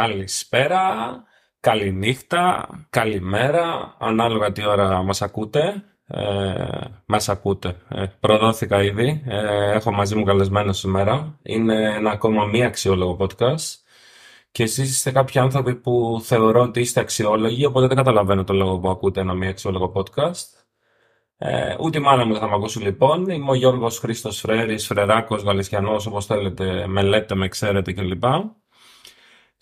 Καλησπέρα, 0.00 0.82
καληνύχτα, 1.60 2.68
καλημέρα, 2.90 3.96
ανάλογα 3.98 4.52
τι 4.52 4.66
ώρα 4.66 5.02
μας 5.02 5.22
ακούτε. 5.22 5.84
Ε, 6.06 6.64
μας 7.06 7.28
ακούτε. 7.28 7.76
Ε, 7.88 8.04
προδόθηκα 8.20 8.82
ήδη. 8.82 9.22
Ε, 9.26 9.72
έχω 9.72 9.92
μαζί 9.92 10.16
μου 10.16 10.24
καλεσμένο 10.24 10.72
σήμερα. 10.72 11.38
Είναι 11.42 11.94
ένα 11.94 12.10
ακόμα 12.10 12.44
μη 12.44 12.64
αξιόλογο 12.64 13.16
podcast. 13.20 13.74
Και 14.50 14.62
εσείς 14.62 14.90
είστε 14.90 15.10
κάποιοι 15.10 15.40
άνθρωποι 15.40 15.74
που 15.74 16.20
θεωρώ 16.22 16.62
ότι 16.62 16.80
είστε 16.80 17.00
αξιόλογοι, 17.00 17.64
οπότε 17.64 17.86
δεν 17.86 17.96
καταλαβαίνω 17.96 18.44
το 18.44 18.52
λόγο 18.52 18.78
που 18.78 18.88
ακούτε 18.88 19.20
ένα 19.20 19.34
μη 19.34 19.46
αξιόλογο 19.46 19.92
podcast. 19.94 20.46
Ε, 21.38 21.76
ούτε 21.80 21.98
η 21.98 22.00
μάνα 22.00 22.24
μου 22.24 22.32
δεν 22.32 22.40
θα 22.40 22.48
με 22.48 22.54
ακούσει 22.54 22.78
λοιπόν. 22.78 23.28
Είμαι 23.28 23.50
ο 23.50 23.54
Γιώργος 23.54 23.98
Χρήστος 23.98 24.40
Φρέρης, 24.40 24.86
Φρεράκος, 24.86 25.42
Γαλισιανός, 25.42 26.06
όπως 26.06 26.26
θέλετε, 26.26 26.86
με 26.86 27.02
λέτε, 27.02 27.34
με 27.34 27.48
ξέρετε 27.48 27.92
κλπ. 27.92 28.24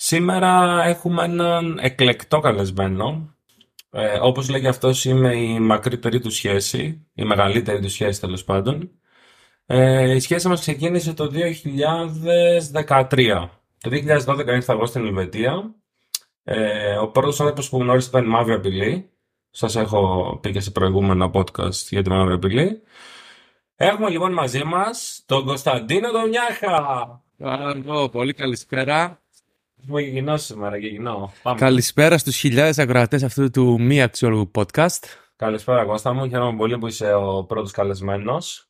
Σήμερα 0.01 0.83
έχουμε 0.85 1.25
έναν 1.25 1.79
εκλεκτό 1.83 2.41
καλεσμένο. 2.41 3.35
Ε, 3.91 4.19
όπως 4.23 4.49
λέγει 4.49 4.67
αυτός 4.67 5.05
είμαι 5.05 5.37
η 5.37 5.61
μακρύτερη 5.61 6.21
του 6.21 6.31
σχέση, 6.31 7.07
η 7.15 7.25
μεγαλύτερη 7.25 7.81
του 7.81 7.91
σχέση 7.91 8.21
τέλος 8.21 8.45
πάντων. 8.45 8.91
Ε, 9.67 10.15
η 10.15 10.21
σχέση 10.21 10.49
μας 10.49 10.61
ξεκίνησε 10.61 11.15
το 11.15 11.27
2013. 11.27 13.51
Το 13.81 13.91
2012 13.91 14.47
ήρθα 14.47 14.73
εγώ 14.73 14.87
στην 14.87 15.05
Ελβετία. 15.05 15.75
Ε, 16.45 16.97
ο 16.97 17.09
πρώτος 17.09 17.41
άνθρωπος 17.41 17.69
που 17.69 17.79
γνώρισε 17.79 18.09
ήταν 18.09 18.25
η 18.25 18.29
Μαύρη 18.29 18.53
Απειλή. 18.53 19.11
Σας 19.51 19.77
έχω 19.77 20.39
πει 20.43 20.53
και 20.53 20.61
σε 20.61 20.71
προηγούμενα 20.71 21.31
podcast 21.35 21.87
για 21.89 22.03
τη 22.03 22.11
Μαύρη 22.11 22.35
Απειλή. 22.35 22.83
Έχουμε 23.77 24.11
λοιπόν 24.11 24.33
μαζί 24.33 24.65
μας 24.65 25.23
τον 25.27 25.45
Κωνσταντίνο 25.45 26.09
Τον 26.11 26.31
πολύ 28.11 28.35
καλησπέρα. 28.35 29.23
Έχουμε 29.83 30.01
γεγινό 30.01 30.37
σήμερα, 30.37 30.77
γεγινό. 30.77 31.33
Πάμε. 31.43 31.59
Καλησπέρα 31.59 32.19
στους 32.19 32.37
χιλιάδες 32.37 32.79
ακροατές 32.79 33.23
αυτού 33.23 33.51
του 33.51 33.81
μη 33.81 34.03
αξιόλογου 34.03 34.51
podcast. 34.55 35.03
Καλησπέρα 35.37 35.85
Κώστα 35.85 36.13
μου, 36.13 36.29
χαίρομαι 36.29 36.57
πολύ 36.57 36.79
που 36.79 36.87
είσαι 36.87 37.15
ο 37.15 37.45
πρώτος 37.45 37.71
καλεσμένος. 37.71 38.69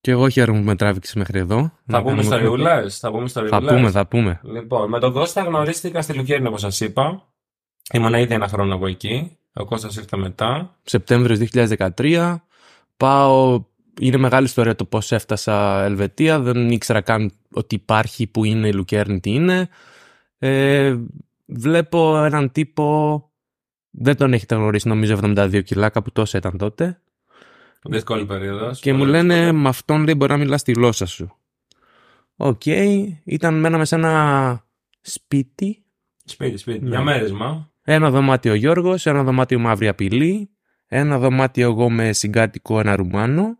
Και 0.00 0.10
εγώ 0.10 0.28
χαίρομαι 0.28 0.58
που 0.58 0.64
με 0.64 0.76
τράβηξες 0.76 1.14
μέχρι 1.14 1.38
εδώ. 1.38 1.72
Θα 1.86 2.02
πούμε 2.02 2.20
ιστοριούλες, 2.20 2.98
θα 2.98 3.10
πούμε 3.10 3.28
Θα 3.28 3.60
πούμε, 3.60 3.90
θα 3.90 4.06
πούμε. 4.06 4.40
Λοιπόν, 4.42 4.88
με 4.88 4.98
τον 4.98 5.12
Κώστα 5.12 5.42
γνωρίστηκα 5.42 6.02
στη 6.02 6.12
Λουκέρνη 6.12 6.46
όπως 6.46 6.60
σας 6.60 6.80
είπα. 6.80 7.32
Ήμουν 7.92 8.14
ήδη 8.14 8.34
ένα 8.34 8.48
χρόνο 8.48 8.74
από 8.74 8.86
εκεί. 8.86 9.38
Ο 9.52 9.64
Κώστας 9.64 9.96
ήρθε 9.96 10.16
μετά. 10.16 10.76
Σεπτέμβριος 10.82 11.38
2013. 11.38 12.44
Πάω 12.96 13.64
είναι 14.00 14.16
μεγάλη 14.16 14.46
ιστορία 14.46 14.74
το 14.74 14.84
πώς 14.84 15.12
έφτασα 15.12 15.84
Ελβετία. 15.84 16.40
Δεν 16.40 16.70
ήξερα 16.70 17.00
καν 17.00 17.32
ότι 17.50 17.74
υπάρχει, 17.74 18.26
που 18.26 18.44
είναι 18.44 18.68
η 18.68 18.72
Λουκέρνη, 18.72 19.20
τι 19.20 19.30
είναι. 19.30 19.68
Ε, 20.46 20.96
βλέπω 21.46 22.24
έναν 22.24 22.52
τύπο, 22.52 23.22
δεν 23.90 24.16
τον 24.16 24.32
έχετε 24.32 24.54
γνωρίσει 24.54 24.88
νομίζω 24.88 25.18
72 25.22 25.62
κιλά, 25.64 25.88
κάπου 25.88 26.12
τόσο 26.12 26.38
ήταν 26.38 26.58
τότε. 26.58 27.00
Δύσκολη 27.84 28.26
περίοδος. 28.26 28.80
Και 28.80 28.92
μου 28.92 29.04
λένε 29.04 29.52
με 29.52 29.68
αυτόν 29.68 30.04
λέει 30.04 30.14
μπορεί 30.16 30.32
να 30.32 30.38
μιλάς 30.38 30.62
τη 30.62 30.72
γλώσσα 30.72 31.06
σου. 31.06 31.36
OK, 32.36 32.62
okay. 32.64 33.06
ήταν 33.24 33.60
μέναμε 33.60 33.84
σε 33.84 33.94
ένα 33.94 34.64
σπίτι. 35.00 35.84
Σπίτι, 36.24 36.56
σπίτι. 36.56 36.84
Ναι. 36.84 36.88
Διαμέρισμα. 36.88 37.70
Ένα 37.82 38.10
δωμάτιο 38.10 38.54
Γιώργος, 38.54 39.06
ένα 39.06 39.22
δωμάτιο 39.24 39.58
μαύρη 39.58 39.88
απειλή, 39.88 40.50
ένα 40.86 41.18
δωμάτιο 41.18 41.70
εγώ 41.70 41.90
με 41.90 42.12
συγκάτοικο 42.12 42.80
ένα 42.80 42.96
Ρουμάνο 42.96 43.58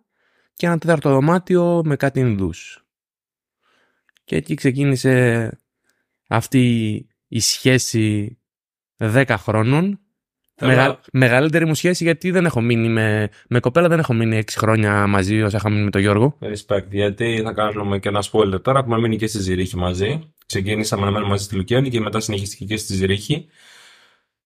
και 0.55 0.67
ένα 0.67 0.79
τέταρτο 0.79 1.11
δωμάτιο 1.11 1.83
με 1.85 1.97
κάτι 1.97 2.21
Ινδούς. 2.21 2.85
Και 4.25 4.37
εκεί 4.37 4.55
ξεκίνησε 4.55 5.59
αυτή 6.29 7.07
η 7.29 7.41
σχέση 7.41 8.39
10 8.99 9.25
χρόνων. 9.39 9.99
Μεγα... 10.61 11.01
Μεγαλύτερη 11.13 11.67
μου 11.67 11.75
σχέση 11.75 12.05
γιατί 12.05 12.31
δεν 12.31 12.45
έχω 12.45 12.61
μείνει 12.61 12.89
με, 12.89 13.29
με 13.49 13.61
κοπέλα, 13.61 13.89
δεν 13.89 13.99
έχω 13.99 14.15
μείνει 14.15 14.43
6 14.45 14.51
χρόνια 14.57 15.07
μαζί 15.07 15.43
όσα 15.43 15.57
είχα 15.57 15.71
μείνει 15.71 15.85
με 15.85 15.91
τον 15.91 16.01
Γιώργο. 16.01 16.39
Respect, 16.41 16.87
γιατί 16.91 17.41
θα 17.45 17.53
κάνουμε 17.53 17.99
και 17.99 18.09
ένα 18.09 18.23
spoiler 18.31 18.63
τώρα. 18.63 18.79
Έχουμε 18.79 18.99
μείνει 18.99 19.17
και 19.17 19.27
στη 19.27 19.39
Ζηρίχη 19.39 19.77
μαζί. 19.77 20.33
Ξεκίνησαμε 20.47 21.05
να 21.05 21.11
μένουμε 21.11 21.31
μαζί 21.31 21.45
στη 21.45 21.57
Λουκιάνη 21.57 21.91
και 21.91 22.01
μετά 22.01 22.21
συνεχίστηκε 22.21 22.65
και 22.65 22.77
στη 22.77 22.95
Ζηρίχη. 22.95 23.47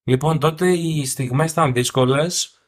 Λοιπόν, 0.03 0.39
τότε 0.39 0.71
οι 0.71 1.05
στιγμές 1.05 1.51
ήταν 1.51 1.73
δύσκολες 1.73 2.58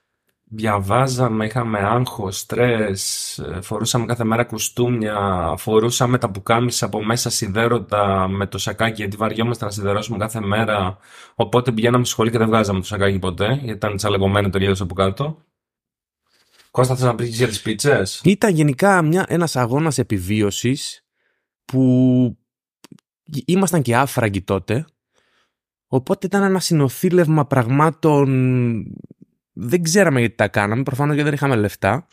διαβάζαμε, 0.53 1.45
είχαμε 1.45 1.79
άγχος, 1.79 2.39
στρες, 2.39 3.41
φορούσαμε 3.61 4.05
κάθε 4.05 4.23
μέρα 4.23 4.43
κουστούμια, 4.43 5.53
φορούσαμε 5.57 6.17
τα 6.17 6.31
πουκάμισα 6.31 6.85
από 6.85 7.03
μέσα 7.03 7.29
σιδέρωτα 7.29 8.27
με 8.27 8.47
το 8.47 8.57
σακάκι 8.57 9.01
γιατί 9.01 9.15
βαριόμαστε 9.17 9.65
να 9.65 9.71
σιδερώσουμε 9.71 10.17
κάθε 10.17 10.41
μέρα 10.41 10.97
οπότε 11.35 11.71
πηγαίναμε 11.71 12.03
στη 12.03 12.13
σχολή 12.13 12.31
και 12.31 12.37
δεν 12.37 12.47
βγάζαμε 12.47 12.79
το 12.79 12.85
σακάκι 12.85 13.19
ποτέ 13.19 13.45
γιατί 13.45 13.71
ήταν 13.71 13.95
τσαλεγωμένο 13.95 14.49
το 14.49 14.75
από 14.79 14.93
κάτω. 14.93 15.37
Κώστα 16.71 16.95
θες 16.95 17.05
να 17.05 17.15
πεις 17.15 17.37
για 17.37 17.47
τις 17.47 17.61
πίτσες; 17.61 18.21
Ήταν 18.23 18.53
γενικά 18.53 19.01
μια, 19.01 19.25
ένας 19.27 19.55
αγώνας 19.55 19.97
επιβίωσης 19.97 21.05
που 21.65 22.37
ήμασταν 23.45 23.81
και 23.81 23.95
άφραγγοι 23.95 24.41
τότε 24.41 24.85
οπότε 25.87 26.25
ήταν 26.25 26.43
ένα 26.43 26.59
συνοθήλευμα 26.59 27.45
πραγμάτων 27.45 28.27
δεν 29.53 29.83
ξέραμε 29.83 30.19
γιατί 30.19 30.35
τα 30.35 30.47
κάναμε, 30.47 30.83
προφανώς 30.83 31.13
γιατί 31.13 31.29
δεν 31.29 31.37
είχαμε 31.37 31.55
λεφτά. 31.55 32.07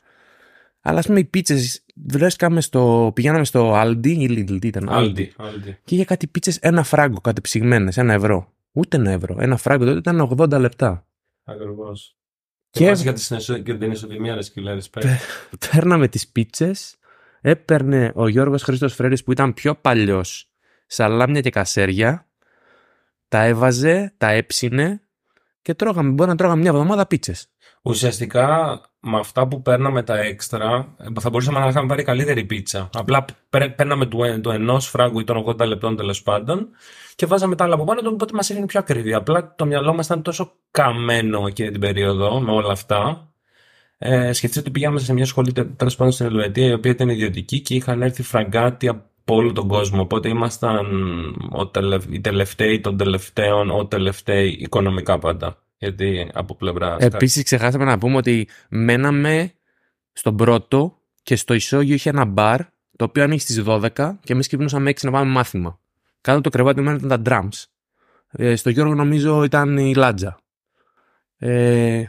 Αλλά 0.80 0.98
ας 0.98 1.06
πούμε 1.06 1.18
οι 1.18 1.24
πίτσες, 1.24 1.84
βρέσκαμε 1.94 2.60
στο. 2.60 3.10
Πηγαίναμε 3.14 3.44
στο 3.44 3.82
Aldi 3.82 4.06
ή 4.06 4.26
Lidl, 4.30 4.60
τι 4.60 4.66
ήταν. 4.66 4.88
Aldi. 4.90 5.28
Και 5.84 5.94
είχε 5.94 6.04
κάτι 6.04 6.26
πίτσες 6.26 6.56
ένα 6.56 6.82
φράγκο 6.82 7.20
κατεψυγμένε, 7.20 7.92
ένα 7.94 8.12
ευρώ. 8.12 8.52
Ούτε 8.72 8.96
ένα 8.96 9.10
ευρώ. 9.10 9.36
Ένα 9.38 9.56
φράγκο 9.56 9.84
τότε 9.84 9.98
ήταν 9.98 10.36
80 10.38 10.58
λεπτά. 10.60 11.06
Ακριβώς. 11.44 12.16
Και, 12.70 12.92
και 12.92 13.12
για 13.64 13.78
την 13.78 13.90
ισοτιμία, 13.90 14.34
ρε 14.34 14.42
σκυλέρες. 14.42 14.90
Παίρναμε 15.70 16.08
τις 16.08 16.28
πίτσες, 16.28 16.96
έπαιρνε 17.40 18.12
ο 18.14 18.28
Γιώργος 18.28 18.62
Χρήστος 18.62 18.94
Φρέρης 18.94 19.24
που 19.24 19.32
ήταν 19.32 19.54
πιο 19.54 19.74
παλιός 19.74 20.50
σαλάμια 20.86 21.40
και 21.40 21.50
κασέρια, 21.50 22.28
τα 23.28 23.44
έβαζε, 23.44 24.14
τα 24.16 24.30
έψινε 24.30 25.07
και 25.68 25.74
τρώγαμε, 25.74 26.10
μπορεί 26.10 26.30
να 26.30 26.36
τρώγαμε 26.36 26.60
μια 26.60 26.70
εβδομάδα 26.70 27.06
πίτσες. 27.06 27.48
Ουσιαστικά 27.82 28.80
με 29.00 29.18
αυτά 29.18 29.48
που 29.48 29.62
παίρναμε 29.62 30.02
τα 30.02 30.18
έξτρα, 30.18 30.94
θα 31.20 31.30
μπορούσαμε 31.30 31.58
να 31.58 31.68
είχαμε 31.68 31.86
πάρει 31.86 32.02
καλύτερη 32.02 32.44
πίτσα. 32.44 32.90
Απλά 32.94 33.24
παίρναμε 33.76 34.06
του, 34.06 34.40
του 34.42 34.50
ενός 34.50 34.88
φράγκου 34.88 35.20
ή 35.20 35.24
των 35.24 35.44
80 35.46 35.66
λεπτών 35.66 35.96
τέλος 35.96 36.22
πάντων 36.22 36.68
και 37.14 37.26
βάζαμε 37.26 37.56
τα 37.56 37.64
άλλα 37.64 37.74
από 37.74 37.84
πάνω, 37.84 38.00
οπότε 38.04 38.34
μας 38.34 38.50
έγινε 38.50 38.66
πιο 38.66 38.80
ακριβή. 38.80 39.14
Απλά 39.14 39.54
το 39.54 39.66
μυαλό 39.66 39.94
μας 39.94 40.06
ήταν 40.06 40.22
τόσο 40.22 40.52
καμένο 40.70 41.46
εκείνη 41.46 41.70
την 41.70 41.80
περίοδο 41.80 42.40
με 42.40 42.52
όλα 42.52 42.72
αυτά. 42.72 43.28
Ε, 43.98 44.32
σκεφτείτε 44.32 44.60
ότι 44.60 44.70
πήγαμε 44.70 44.98
σε 44.98 45.12
μια 45.12 45.26
σχολή 45.26 45.52
τέλος 45.76 45.96
πάντων 45.96 46.12
στην 46.12 46.26
Ελβετία, 46.26 46.66
η 46.66 46.72
οποία 46.72 46.90
ήταν 46.90 47.08
ιδιωτική 47.08 47.60
και 47.60 47.74
είχαν 47.74 48.02
έρθει 48.02 48.22
φραγκάτι 48.22 48.88
από 49.28 49.36
όλο 49.36 49.52
τον 49.52 49.68
κόσμο. 49.68 50.00
Οπότε 50.00 50.28
ήμασταν 50.28 50.86
ο 51.50 51.66
τελευ... 51.66 52.04
οι 52.12 52.20
τελευταίοι 52.20 52.80
των 52.80 52.96
τελευταίων, 52.96 53.70
ο 53.70 53.86
τελευταίοι 53.86 54.48
οικονομικά 54.48 55.18
πάντα. 55.18 55.62
Γιατί 55.78 56.30
από 56.32 56.54
πλευρά. 56.54 56.96
Επίσης, 57.00 57.42
ξεχάσαμε 57.42 57.84
να 57.84 57.98
πούμε 57.98 58.16
ότι 58.16 58.48
μέναμε 58.68 59.52
στον 60.12 60.36
πρώτο 60.36 60.98
και 61.22 61.36
στο 61.36 61.54
ισόγειο 61.54 61.94
είχε 61.94 62.08
ένα 62.08 62.24
μπαρ 62.24 62.60
το 62.96 63.04
οποίο 63.04 63.22
ανοίγει 63.22 63.40
στις 63.40 63.62
12 63.66 63.88
και 64.22 64.32
εμείς 64.32 64.46
ξυπνούσαμε 64.46 64.90
6 64.90 64.94
να 65.02 65.10
πάμε 65.10 65.30
μάθημα. 65.30 65.78
Κάτω 66.20 66.40
το 66.40 66.50
κρεβάτι 66.50 66.80
μου 66.80 66.90
ήταν 66.90 67.08
τα 67.08 67.22
drums. 67.24 67.64
Ε, 68.30 68.56
στο 68.56 68.70
Γιώργο 68.70 68.94
νομίζω 68.94 69.44
ήταν 69.44 69.76
η 69.76 69.94
λάτζα. 69.94 70.38
Ε, 71.38 72.04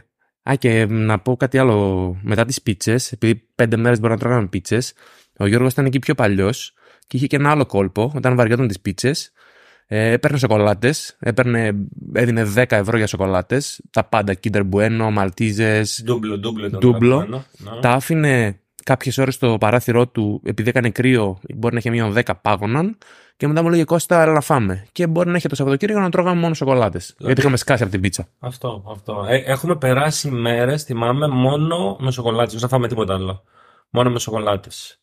α, 0.50 0.54
και 0.58 0.86
να 0.86 1.18
πω 1.18 1.36
κάτι 1.36 1.58
άλλο 1.58 2.16
μετά 2.22 2.44
τις 2.44 2.62
πίτσες, 2.62 3.12
επειδή 3.12 3.34
πέντε 3.54 3.76
μέρες 3.76 4.00
μπορεί 4.00 4.12
να 4.12 4.18
τρώγαμε 4.18 4.46
πίτσες. 4.46 4.92
Ο 5.38 5.46
Γιώργος 5.46 5.72
ήταν 5.72 5.84
εκεί 5.84 5.98
πιο 5.98 6.14
παλιός 6.14 6.74
και 7.10 7.16
είχε 7.16 7.26
και 7.26 7.36
ένα 7.36 7.50
άλλο 7.50 7.66
κόλπο, 7.66 8.12
όταν 8.16 8.36
βαριόταν 8.36 8.66
τις 8.66 8.80
πίτσες, 8.80 9.32
ε, 9.86 10.10
έπαιρνε 10.10 10.38
σοκολάτες, 10.38 11.16
έδινε 12.12 12.44
10 12.44 12.64
ευρώ 12.76 12.96
για 12.96 13.06
σοκολάτες, 13.06 13.80
τα 13.90 14.04
πάντα, 14.04 14.34
Kinder 14.42 14.68
Bueno, 14.72 15.18
Maltesers, 15.18 15.84
ντούμπλο, 16.04 16.38
ντούμπλο, 16.38 16.68
ντούμπλο. 16.68 17.26
Ναι. 17.26 17.80
Τα 17.80 17.90
άφηνε 17.90 18.60
κάποιες 18.84 19.18
ώρες 19.18 19.34
στο 19.34 19.56
παράθυρό 19.60 20.08
του, 20.08 20.42
επειδή 20.44 20.68
έκανε 20.68 20.90
κρύο, 20.90 21.38
μπορεί 21.54 21.72
να 21.72 21.78
είχε 21.78 21.90
μείον 21.90 22.14
10 22.16 22.22
πάγωναν, 22.42 22.98
και 23.36 23.46
μετά 23.48 23.62
μου 23.62 23.68
λέγε 23.68 23.84
Κώστα, 23.84 24.22
έλα 24.22 24.32
να 24.32 24.40
φάμε. 24.40 24.86
Και 24.92 25.06
μπορεί 25.06 25.30
να 25.30 25.36
είχε 25.36 25.48
το 25.48 25.54
Σαββατοκύριακο 25.54 26.00
να 26.00 26.10
τρώγαμε 26.10 26.40
μόνο 26.40 26.54
σοκολάτες. 26.54 27.14
Γιατί 27.18 27.40
είχαμε 27.40 27.56
σκάσει 27.56 27.82
από 27.82 27.92
την 27.92 28.00
πίτσα. 28.00 28.28
Αυτό, 28.38 28.84
αυτό. 28.90 29.24
Ε, 29.28 29.36
έχουμε 29.36 29.76
περάσει 29.76 30.30
μέρες, 30.30 30.82
θυμάμαι, 30.82 31.28
μόνο 31.28 31.96
με 32.00 32.10
σοκολάτες. 32.10 32.52
Δεν 32.52 32.60
θα 32.60 32.68
φάμε 32.68 32.88
τίποτα 32.88 33.14
άλλο. 33.14 33.42
Μόνο 33.90 34.10
με 34.10 34.18
σοκολάτες. 34.18 34.99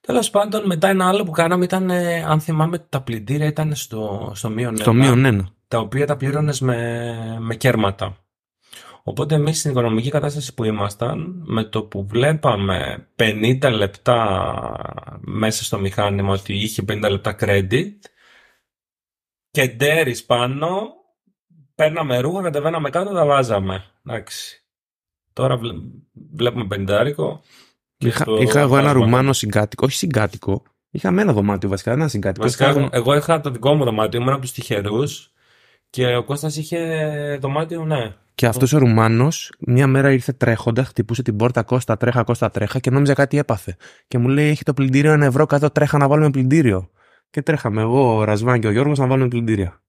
Τέλος 0.00 0.30
πάντων, 0.30 0.66
μετά 0.66 0.88
ένα 0.88 1.08
άλλο 1.08 1.24
που 1.24 1.30
κάναμε 1.30 1.64
ήταν, 1.64 1.90
ε, 1.90 2.22
αν 2.22 2.40
θυμάμαι, 2.40 2.78
τα 2.78 3.02
πλυντήρια 3.02 3.46
ήταν 3.46 3.74
στο, 3.74 4.32
στο 4.34 4.48
μείον 4.48 4.76
Στο 4.76 4.92
μείον 4.92 5.24
ένα. 5.24 5.48
Τα 5.68 5.78
οποία 5.78 6.06
τα 6.06 6.16
πλήρωνες 6.16 6.60
με, 6.60 7.36
με 7.40 7.54
κέρματα. 7.54 8.16
Οπότε 9.02 9.34
εμείς 9.34 9.58
στην 9.58 9.70
οικονομική 9.70 10.10
κατάσταση 10.10 10.54
που 10.54 10.64
ήμασταν, 10.64 11.42
με 11.46 11.64
το 11.64 11.82
που 11.82 12.06
βλέπαμε 12.06 13.08
50 13.16 13.70
λεπτά 13.72 14.40
μέσα 15.20 15.64
στο 15.64 15.78
μηχάνημα 15.78 16.32
ότι 16.32 16.54
είχε 16.54 16.84
50 16.88 17.10
λεπτά 17.10 17.36
credit, 17.40 17.92
και 19.50 19.68
ντέρις 19.68 20.24
πάνω. 20.24 20.92
Παίρναμε 21.74 22.18
ρούχα, 22.18 22.42
κατεβαίναμε 22.42 22.90
κάτω, 22.90 23.12
τα 23.12 23.26
βάζαμε. 23.26 23.84
Εντάξει. 24.06 24.62
Τώρα 25.32 25.56
βλέ... 25.56 25.72
βλέπουμε 26.32 26.66
πεντάρικο. 26.66 27.42
Και 27.98 28.06
Είχα, 28.06 28.22
στο 28.22 28.36
είχα 28.42 28.60
εγώ 28.60 28.76
ένα 28.76 28.86
βάζουμε. 28.86 29.04
ρουμάνο 29.04 29.32
συγκάτοικο, 29.32 29.86
όχι 29.86 29.96
συγκάτοικο. 29.96 30.62
Είχαμε 30.90 31.22
ένα 31.22 31.32
δωμάτιο 31.32 31.68
βασικά, 31.68 31.92
ένα 31.92 32.08
συγκάτοικο. 32.08 32.44
Βασικά, 32.44 32.70
Είχα- 32.70 32.78
εγώ, 32.78 32.88
εγώ 32.92 33.14
είχα 33.14 33.40
το 33.40 33.50
δικό 33.50 33.74
μου 33.74 33.84
δωμάτιο, 33.84 34.20
ήμουν 34.20 34.32
από 34.32 34.40
τους 34.42 34.52
τυχερούς. 34.52 35.32
Και 35.90 36.16
ο 36.16 36.24
Κώστας 36.24 36.56
είχε 36.56 36.78
δωμάτιο, 37.40 37.84
ναι. 37.84 38.14
Και 38.34 38.46
αυτός 38.46 38.72
ο 38.72 38.78
Ρουμάνος 38.78 39.52
μια 39.58 39.86
μέρα 39.86 40.12
ήρθε 40.12 40.32
τρέχοντας, 40.32 40.86
χτυπούσε 40.88 41.22
την 41.22 41.36
πόρτα 41.36 41.62
Κώστα, 41.62 41.96
τρέχα, 41.96 42.22
Κώστα, 42.24 42.50
τρέχα 42.50 42.78
και 42.78 42.90
νόμιζα 42.90 43.14
κάτι 43.14 43.38
έπαθε. 43.38 43.76
Και 44.08 44.18
μου 44.18 44.28
λέει: 44.28 44.48
Έχει 44.48 44.62
το 44.62 44.74
πλυντήριο 44.74 45.12
ένα 45.12 45.24
ευρώ 45.26 45.46
κάτω, 45.46 45.70
τρέχα 45.70 45.98
να 45.98 46.08
βάλουμε 46.08 46.30
πλυντήριο. 46.30 46.90
Και 47.30 47.42
τρέχαμε 47.42 47.80
εγώ, 47.80 48.16
ο 48.16 48.24
Ρασβάν 48.24 48.60
και 48.60 48.66
ο 48.66 48.70
Γιώργος 48.70 48.98
να 48.98 49.06
βάλουμε 49.06 49.28
πλυντήρια. 49.28 49.82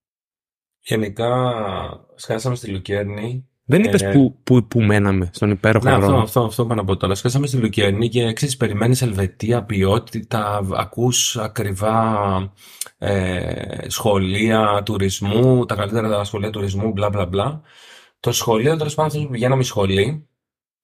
Γενικά, 0.80 1.28
σκάσαμε 2.16 2.56
στη 2.56 2.72
Λουκέρνη. 2.72 3.49
Δεν 3.72 3.84
Ε, 3.84 3.88
είπες 3.88 4.04
που, 4.14 4.36
που, 4.44 4.68
που 4.68 4.82
μέναμε, 4.82 5.30
στον 5.34 5.50
υπέροχο 5.52 5.86
Ναι, 5.86 5.94
αυτό, 5.94 6.06
δρόμο. 6.06 6.22
αυτό, 6.22 6.42
αυτό 6.44 6.66
πάνω 6.66 6.82
από 6.82 6.98
τώρα. 6.98 7.16
Σκάσαμε 7.16 7.48
στη 7.48 7.58
Λουκέρνη 7.58 8.10
και 8.10 8.34
ξέρεις, 8.34 8.58
περιμένεις 8.58 9.02
Ελβετία, 9.02 9.64
ποιότητα, 9.64 10.66
ακούς 10.78 11.38
ακριβά 11.38 12.54
ε, 12.98 13.90
σχολεία 13.90 14.82
τουρισμού, 14.86 15.66
τα 15.66 15.76
καλύτερα 15.76 16.10
τα 16.10 16.24
σχολεία 16.24 16.50
τουρισμού, 16.50 16.92
μπλα 16.92 17.10
μπλα 17.10 17.26
μπλα. 17.26 17.62
Το 18.20 18.32
σχολείο, 18.32 18.78
τέλος 18.78 18.96
πάντων, 18.96 19.12
αυτό 19.12 19.26
που 19.26 19.32
πηγαίναμε 19.32 19.64
σχολή, 19.64 20.29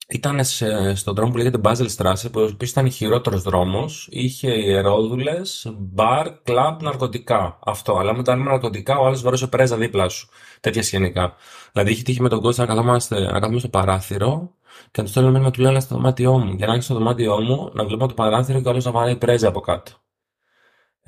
ήταν 0.08 0.44
σε, 0.44 0.94
στον 0.94 1.14
δρόμο 1.14 1.30
που 1.30 1.36
λέγεται 1.36 1.60
Basel 1.64 1.86
Strasse, 1.96 2.32
που 2.32 2.40
επίσης 2.40 2.70
ήταν 2.70 2.90
χειρότερος 2.90 3.42
δρόμος. 3.42 4.08
Είχε 4.10 4.48
ιερόδουλες, 4.50 5.72
μπαρ, 5.78 6.42
κλαμπ, 6.42 6.82
ναρκωτικά. 6.82 7.58
Αυτό. 7.64 7.96
Αλλά 7.96 8.14
με 8.16 8.22
τα 8.22 8.32
άλλα 8.32 8.44
ναρκωτικά, 8.44 8.98
ο 8.98 9.06
άλλος 9.06 9.22
βαρούσε 9.22 9.46
πρέζα 9.46 9.76
δίπλα 9.76 10.08
σου. 10.08 10.28
Τέτοια 10.60 10.82
σκηνικά. 10.82 11.34
Δηλαδή, 11.72 11.90
είχε 11.90 12.02
τύχει 12.02 12.22
με 12.22 12.28
τον 12.28 12.40
Κώστα 12.40 12.62
να 12.62 12.74
καθόμαστε, 12.74 13.20
να 13.20 13.40
κάθομαι 13.40 13.58
στο 13.58 13.68
παράθυρο 13.68 14.50
και 14.90 15.00
να 15.00 15.04
του 15.04 15.10
στέλνω 15.10 15.30
μήνυμα 15.30 15.50
του 15.50 15.60
λέω, 15.60 15.70
«Έλα 15.70 15.80
στο 15.80 15.94
δωμάτιό 15.94 16.38
μου. 16.38 16.52
Για 16.52 16.66
να 16.66 16.72
έρθει 16.72 16.84
στο 16.84 16.94
δωμάτιό 16.94 17.40
μου, 17.40 17.70
να 17.74 17.84
βλέπω 17.84 18.06
το 18.06 18.14
παράθυρο 18.14 18.60
και 18.60 18.68
ο 18.68 18.70
άλλος 18.70 18.84
να 18.84 18.90
βαράει 18.90 19.16
πρέζα 19.16 19.48
από 19.48 19.60
κάτω. 19.60 19.92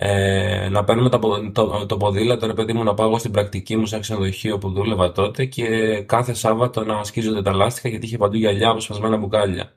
Ε, 0.00 0.68
να 0.68 0.84
παίρνουμε 0.84 1.08
το, 1.08 1.18
πο- 1.18 1.52
το, 1.52 1.86
το 1.86 1.96
ποδήλατο, 1.96 2.46
ρε 2.46 2.54
παιδί 2.54 2.72
μου, 2.72 2.82
να 2.82 2.94
πάω 2.94 3.06
εγώ 3.06 3.18
στην 3.18 3.30
πρακτική 3.30 3.76
μου 3.76 3.86
σε 3.86 3.94
ένα 3.94 4.02
ξενοδοχείο 4.02 4.58
που 4.58 4.70
δούλευα 4.70 5.12
τότε 5.12 5.44
και 5.44 6.00
κάθε 6.02 6.34
Σάββατο 6.34 6.84
να 6.84 7.04
σκίζονται 7.04 7.42
τα 7.42 7.52
λάστιχα 7.52 7.88
γιατί 7.88 8.06
είχε 8.06 8.16
παντού 8.16 8.36
γυαλιά 8.36 8.68
από 8.68 8.80
σπασμένα 8.80 9.16
μπουκάλια. 9.16 9.76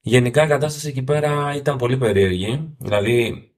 Γενικά 0.00 0.44
η 0.44 0.46
κατάσταση 0.46 0.88
εκεί 0.88 1.02
πέρα 1.02 1.54
ήταν 1.56 1.76
πολύ 1.76 1.96
περίεργη. 1.96 2.74
Δηλαδή, 2.78 3.48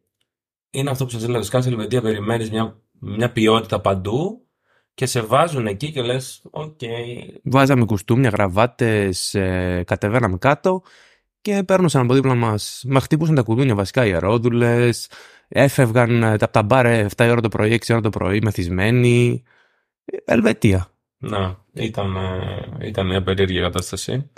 είναι 0.71 0.91
αυτό 0.91 1.05
που 1.05 1.11
σας 1.11 1.25
έλεγα, 1.25 1.43
σκας 1.43 1.60
σε 1.60 1.69
Ελβετία, 1.69 2.03
περιμένεις 2.03 2.51
μια, 2.51 2.81
μια 3.01 3.33
ποιότητα 3.33 3.81
παντού 3.81 4.47
και 4.95 5.07
σε 5.07 5.21
βάζουν 5.21 5.67
εκεί 5.67 5.93
και 5.93 6.03
λες, 6.03 6.43
οκ, 6.51 6.81
Βάζαμε 7.43 7.85
κουστούμια, 7.85 8.31
γραβάτες, 8.31 9.37
κατεβαίναμε 9.85 10.39
κάτω 10.39 10.83
και 11.41 11.63
περνούσαν 11.67 12.03
από 12.03 12.15
δίπλα 12.15 12.35
μας. 12.35 12.85
Μα 12.89 13.01
χτυπούσαν 13.01 13.35
τα 13.35 13.43
κουδούνια 13.43 13.75
βασικά 13.75 14.07
οι 14.07 14.13
ιερόδουλες. 14.13 14.89
Έφευγαν 15.49 16.23
ε, 16.23 16.33
από 16.33 16.49
τα 16.49 16.63
μπαρ 16.63 16.87
ε, 16.87 17.07
7 17.17 17.25
η 17.27 17.31
ώρα 17.31 17.41
το 17.41 17.49
πρωί, 17.49 17.79
6 17.85 17.89
η 17.89 17.93
ώρα 17.93 18.03
το 18.03 18.11
πρωί, 18.11 18.41
μεθυσμένοι. 18.43 19.43
Ε, 20.05 20.17
Ελβετία. 20.25 20.87
Να, 21.19 21.57
ήταν, 21.73 22.17
ε, 22.17 22.87
ήταν 22.87 23.07
μια 23.07 23.23
περίεργη 23.23 23.61
κατάσταση. 23.61 24.31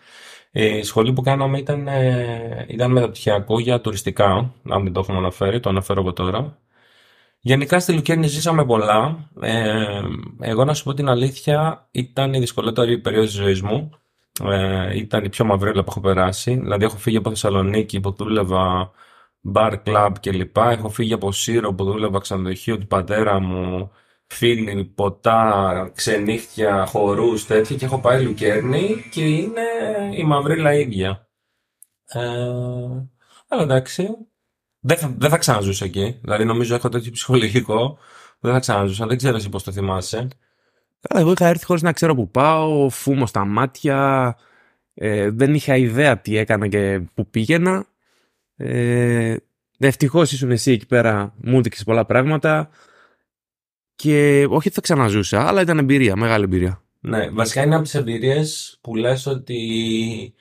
Ε, 0.50 0.76
Η 0.76 0.82
σχολή 0.82 1.12
που 1.12 1.22
κάναμε 1.22 1.58
ήταν, 1.58 1.88
ε, 1.88 2.66
ήταν 2.68 2.92
μεταπτυχιακό 2.92 3.60
για 3.60 3.80
τουριστικά, 3.80 4.54
αν 4.68 4.82
δεν 4.82 4.92
το 4.92 5.00
έχουμε 5.00 5.18
αναφέρει, 5.18 5.60
το 5.60 5.68
αναφέρω 5.68 6.00
εγώ 6.00 6.12
τώρα. 6.12 6.58
Γενικά 7.42 7.80
στη 7.80 7.92
Λουκέρνη 7.92 8.26
ζήσαμε 8.26 8.64
πολλά. 8.64 9.28
Ε, 9.40 10.00
εγώ 10.40 10.64
να 10.64 10.74
σου 10.74 10.84
πω 10.84 10.94
την 10.94 11.08
αλήθεια, 11.08 11.88
ήταν 11.90 12.34
η 12.34 12.38
δυσκολότερη 12.38 12.98
περίοδος 12.98 13.30
της 13.30 13.38
ζωής 13.38 13.62
μου. 13.62 13.90
Ε, 14.44 14.96
ήταν 14.98 15.24
η 15.24 15.28
πιο 15.28 15.44
μαυρίλα 15.44 15.82
που 15.84 15.90
έχω 15.90 16.00
περάσει. 16.00 16.54
Δηλαδή 16.54 16.84
έχω 16.84 16.96
φύγει 16.96 17.16
από 17.16 17.28
Θεσσαλονίκη 17.28 18.00
που 18.00 18.12
δούλευα 18.12 18.90
bar 19.54 19.82
club 19.84 20.12
κλπ. 20.20 20.56
Έχω 20.56 20.88
φύγει 20.88 21.12
από 21.12 21.32
Σύρο 21.32 21.74
που 21.74 21.84
δούλευα 21.84 22.18
ξενοδοχείο 22.18 22.78
του 22.78 22.86
πατέρα 22.86 23.40
μου. 23.40 23.90
Φίλοι, 24.26 24.84
ποτά, 24.84 25.90
ξενύχτια, 25.94 26.86
χορούς, 26.86 27.46
τέτοια 27.46 27.76
και 27.76 27.84
έχω 27.84 28.00
πάει 28.00 28.24
Λουκέρνη 28.24 29.04
και 29.10 29.24
είναι 29.24 29.62
η 30.16 30.24
μαυρίλα 30.24 30.74
ίδια. 30.74 31.28
Ε, 32.06 32.20
αλλά 33.48 33.62
εντάξει, 33.62 34.08
δεν 34.80 34.96
θα, 34.96 35.14
δεν 35.18 35.30
θα 35.30 35.38
ξαναζούσα 35.38 35.84
εκεί. 35.84 36.18
Δηλαδή 36.22 36.44
νομίζω 36.44 36.74
έχω 36.74 36.88
τέτοιο 36.88 37.12
ψυχολογικό 37.12 37.98
που 38.40 38.46
δεν 38.46 38.52
θα 38.52 38.58
ξαναζούσα. 38.58 39.06
Δεν 39.06 39.16
ξέρω 39.16 39.36
εσύ 39.36 39.48
πώς 39.48 39.62
το 39.62 39.72
θυμάσαι. 39.72 40.28
Καλά, 41.00 41.20
εγώ 41.20 41.32
είχα 41.32 41.46
έρθει 41.46 41.64
χωρίς 41.64 41.82
να 41.82 41.92
ξέρω 41.92 42.14
που 42.14 42.30
πάω, 42.30 42.88
φούμο 42.88 43.26
στα 43.26 43.44
μάτια, 43.44 44.36
ε, 44.94 45.30
δεν 45.30 45.54
είχα 45.54 45.76
ιδέα 45.76 46.18
τι 46.18 46.36
έκανα 46.36 46.68
και 46.68 47.00
που 47.14 47.26
πήγαινα. 47.26 47.86
Ε, 48.62 49.36
Ευτυχώ 49.78 50.22
ήσουν 50.22 50.50
εσύ 50.50 50.72
εκεί 50.72 50.86
πέρα, 50.86 51.34
μου 51.36 51.58
έδειξε 51.58 51.84
πολλά 51.84 52.04
πράγματα. 52.04 52.68
Και 53.94 54.44
όχι 54.44 54.54
ότι 54.54 54.70
θα 54.70 54.80
ξαναζούσα, 54.80 55.46
αλλά 55.46 55.60
ήταν 55.60 55.78
εμπειρία, 55.78 56.16
μεγάλη 56.16 56.44
εμπειρία. 56.44 56.82
Ναι, 57.00 57.30
βασικά 57.30 57.62
είναι 57.62 57.74
από 57.74 57.84
τις 57.84 57.94
εμπειρίες 57.94 58.78
που 58.80 58.94
λες 58.96 59.26
ότι 59.26 60.34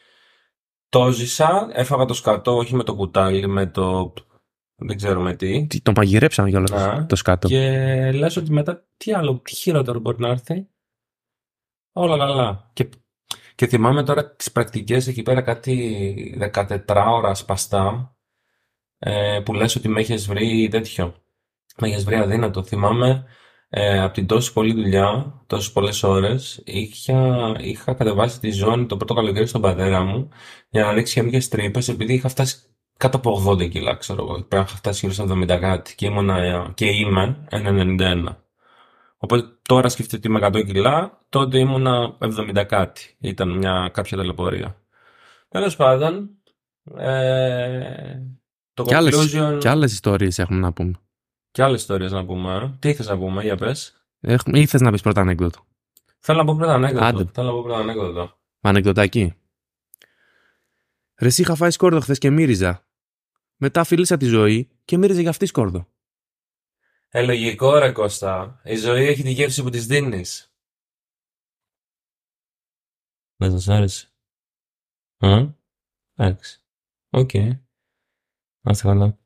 το 0.90 1.12
ζήσα, 1.12 1.70
έφαγα 1.74 2.06
το 2.06 2.14
σκατό 2.14 2.58
όχι 2.58 2.76
με 2.76 2.84
το 2.84 2.96
κουτάλι, 2.96 3.48
με 3.48 3.66
το 3.66 4.14
δεν 4.76 4.98
ξέρω 4.98 5.22
με 5.22 5.36
τι. 5.36 5.68
Τι, 5.68 5.82
το 5.82 5.92
μαγειρέψαμε 5.96 6.50
κιόλας 6.50 6.72
Ναι. 6.72 7.06
το 7.06 7.16
σκάτω. 7.16 7.48
Και 7.48 8.12
λες 8.12 8.38
ότι 8.38 8.52
μετά 8.52 8.86
τι 8.98 9.14
άλλο, 9.14 9.40
τι 9.44 9.56
χειρότερο 9.56 10.00
μπορεί 10.00 10.20
να 10.20 10.30
έρθει. 10.30 10.68
Όλα 11.92 12.18
καλά. 12.18 12.70
Και, 12.74 12.90
και 13.60 13.68
θυμάμαι 13.68 14.04
τώρα 14.04 14.36
τις 14.36 14.52
πρακτικές 14.52 15.08
εκεί 15.08 15.24
πέρα 15.24 15.42
κάτι 15.42 16.52
14 16.54 16.78
ώρα 17.10 17.34
σπαστά 17.34 18.16
ε, 19.00 19.40
που 19.46 19.54
λες 19.54 19.76
ότι 19.76 19.88
με 19.88 20.00
έχεις 20.00 20.28
βρει 20.28 20.68
τέτοιο. 20.72 21.16
Με 21.78 21.88
έχεις 21.88 22.04
βρει 22.04 22.16
αδύνατο. 22.16 22.64
Θυμάμαι 22.64 23.26
ε, 23.70 24.00
από 24.02 24.14
την 24.14 24.26
τόση 24.26 24.54
πολλή 24.54 24.74
δουλειά, 24.74 25.42
τόσες 25.48 25.72
πολλές 25.72 26.04
ώρες, 26.04 26.62
είχα, 26.66 27.56
είχα 27.60 27.94
κατεβάσει 27.94 28.40
τη 28.40 28.52
ζώνη 28.52 28.86
το 28.86 28.98
πρώτο 28.98 29.14
καλοκαίρι 29.14 29.48
στον 29.48 29.62
πατέρα 29.62 30.04
μου 30.04 30.30
για 30.70 30.84
να 30.84 30.90
ανοίξει 30.90 31.14
χεμικές 31.14 31.48
τρύπες 31.48 31.88
επειδή 31.88 32.14
είχα 32.14 32.30
φτάσει 32.30 32.58
κάτω 32.98 33.18
από 33.18 33.44
80 33.48 33.70
κιλά, 33.70 33.96
ξέρω 33.96 34.24
εγώ. 34.24 34.34
Πρέπει 34.34 34.56
να 34.56 34.62
είχα 34.62 34.76
φτάσει 34.76 35.08
γύρω 35.08 35.26
στα 35.26 35.56
70 35.56 35.60
κάτι 35.60 35.96
και, 35.96 36.06
ήμουνα, 36.06 36.38
ε, 36.38 36.72
και 36.74 36.86
είμαι 36.86 37.48
1,91. 37.52 38.49
Οπότε 39.22 39.58
τώρα 39.62 39.90
σκεφτείτε 39.90 40.16
ότι 40.18 40.28
είμαι 40.28 40.62
100 40.62 40.66
κιλά, 40.66 41.26
τότε 41.30 41.58
ήμουνα 41.60 42.18
70 42.20 42.66
κάτι. 42.68 43.16
Ήταν 43.20 43.50
μια 43.50 43.90
κάποια 43.94 44.18
ταλαιπωρία. 44.18 44.82
Τέλος 45.50 45.76
πάντων, 45.76 46.30
ε, 46.98 48.20
το 48.74 48.84
Και 48.84 48.96
άλλες, 48.96 49.16
conclusion... 49.16 49.58
και 49.60 49.70
άλλες 49.70 49.92
ιστορίες 49.94 50.40
έχουμε 50.40 50.60
να 50.60 50.74
πούμε. 50.74 50.94
Και 51.52 51.64
άλλες 51.64 51.82
ιστορίες 51.82 52.12
να 52.12 52.26
πούμε. 52.26 52.56
ε. 52.56 52.76
Τι 52.80 52.94
θες 52.94 53.08
να 53.08 53.18
πούμε, 53.18 53.44
για 53.44 53.56
πες. 53.56 54.06
Έχουμε, 54.20 54.60
ή 54.60 54.66
θες 54.66 54.82
να 54.82 54.92
πεις 54.92 55.02
πρώτα 55.02 55.22
ανέκδοτο. 55.22 55.66
Θέλω 56.20 56.38
να 56.38 56.46
πω 56.46 56.56
πρώτα 56.56 56.74
ανέκδοτο. 56.74 57.06
Άντε. 57.06 57.30
Θέλω 57.34 57.48
να 57.48 57.54
πω 57.54 57.62
πρώτα 57.64 57.80
ανέκδοτο. 57.80 58.38
Ανεκδοτάκι. 58.62 59.34
Ρε 61.20 61.28
εσύ 61.28 61.42
είχα 61.42 61.56
φάει 61.56 61.72
σκόρδο 61.72 62.00
χθες 62.00 62.18
και 62.18 62.30
μύριζα. 62.30 62.86
Μετά 63.56 63.84
φίλησα 63.84 64.18
τη 64.18 64.26
Ζωή 64.26 64.70
και 64.86 64.98
μύριζε 64.98 65.22
και 65.22 65.30
αυτή 65.30 65.46
σκόρδο. 65.46 65.88
Ε, 67.12 67.22
λογικό 67.22 67.78
ρε 67.78 67.92
Κώστα. 67.92 68.62
Η 68.64 68.76
ζωή 68.76 69.06
έχει 69.06 69.24
τη 69.24 69.32
γεύση 69.32 69.64
που 69.64 69.70
της 69.70 69.86
δίνεις. 69.86 70.54
Δεν 73.36 73.52
σας 73.52 73.68
άρεσε. 73.68 74.08
Α, 75.18 75.46
εντάξει. 76.16 76.62
Οκ. 77.10 77.34
Να 77.34 78.72
είστε 78.72 78.88
καλά. 78.88 79.18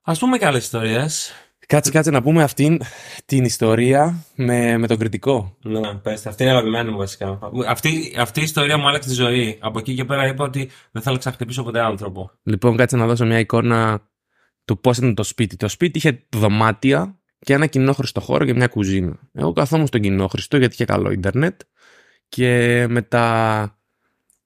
Ας 0.00 0.18
πούμε 0.18 0.38
και 0.38 0.46
άλλες 0.46 0.62
ιστορίες. 0.62 1.32
Κάτσε, 1.66 1.90
κάτσε 1.90 2.10
να 2.10 2.22
πούμε 2.22 2.42
αυτήν 2.42 2.80
την 3.24 3.44
ιστορία 3.44 4.24
με, 4.34 4.78
με 4.78 4.86
τον 4.86 4.98
κριτικό. 4.98 5.56
Ναι, 5.62 5.94
πες, 5.94 6.26
αυτή 6.26 6.42
είναι 6.42 6.52
αγαπημένη 6.52 6.90
μου 6.90 6.96
βασικά. 6.96 7.38
Αυτή, 7.66 8.14
αυτή 8.18 8.40
η 8.40 8.42
ιστορία 8.42 8.78
μου 8.78 8.88
άλλαξε 8.88 9.08
τη 9.08 9.14
ζωή. 9.14 9.58
Από 9.60 9.78
εκεί 9.78 9.94
και 9.94 10.04
πέρα 10.04 10.26
είπα 10.26 10.44
ότι 10.44 10.70
δεν 10.90 11.02
θα 11.02 11.16
ξαναχτυπήσω 11.18 11.62
ποτέ 11.62 11.80
άνθρωπο. 11.80 12.30
Λοιπόν, 12.42 12.76
κάτσε 12.76 12.96
να 12.96 13.06
δώσω 13.06 13.24
μια 13.24 13.38
εικόνα 13.38 14.10
του 14.64 14.80
πώς 14.80 14.98
ήταν 14.98 15.14
το 15.14 15.22
σπίτι. 15.22 15.56
Το 15.56 15.68
σπίτι 15.68 15.98
είχε 15.98 16.26
δωμάτια 16.36 17.18
και 17.38 17.52
ένα 17.52 17.66
κοινόχρηστο 17.66 18.20
χώρο 18.20 18.44
και 18.44 18.54
μια 18.54 18.66
κουζίνα. 18.66 19.18
Εγώ 19.32 19.52
καθόμουν 19.52 19.86
στον 19.86 20.00
κοινόχρηστο 20.00 20.56
γιατί 20.56 20.74
είχε 20.74 20.84
καλό 20.84 21.10
ίντερνετ 21.10 21.60
και 22.28 22.86
με 22.88 23.02
τα 23.02 23.76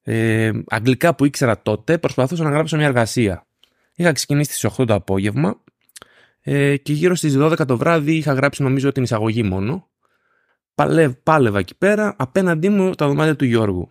ε, 0.03 0.51
αγγλικά 0.69 1.15
που 1.15 1.25
ήξερα 1.25 1.63
τότε 1.63 1.99
προσπαθούσα 1.99 2.45
να 2.45 2.51
γράψω 2.51 2.77
μια 2.77 2.87
εργασία. 2.87 3.47
Είχα 3.95 4.13
ξεκινήσει 4.13 4.53
στις 4.53 4.71
8 4.79 4.87
το 4.87 4.95
απόγευμα 4.95 5.63
ε, 6.41 6.77
και 6.77 6.93
γύρω 6.93 7.15
στις 7.15 7.37
12 7.39 7.67
το 7.67 7.77
βράδυ 7.77 8.17
είχα 8.17 8.33
γράψει 8.33 8.63
νομίζω 8.63 8.93
την 8.93 9.03
εισαγωγή 9.03 9.43
μόνο. 9.43 9.89
Παλε, 10.75 11.09
πάλευα 11.09 11.59
εκεί 11.59 11.75
πέρα, 11.75 12.15
απέναντί 12.19 12.69
μου 12.69 12.95
τα 12.95 13.07
δωμάτια 13.07 13.37
του 13.37 13.45
Γιώργου. 13.45 13.89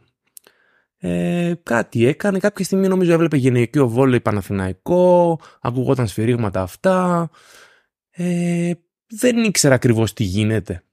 Ε, 1.08 1.54
κάτι 1.64 2.06
έκανε, 2.06 2.40
κάποια 2.40 2.66
στιγμή 2.66 2.88
νομίζω 2.88 3.14
έβλεπε 3.14 3.38
γυναικείο 3.38 3.88
βόλεϊ 3.88 4.22
Παναθηναϊκό, 4.22 5.40
ακουγόταν 5.62 6.08
σφυρίγματα 6.08 6.62
αυτά. 6.62 7.30
Ε, 8.10 8.72
δεν 9.08 9.44
ήξερα 9.44 9.76
ακριβώς 9.76 10.14
τι 10.14 10.24
γίνεται. 10.24 10.84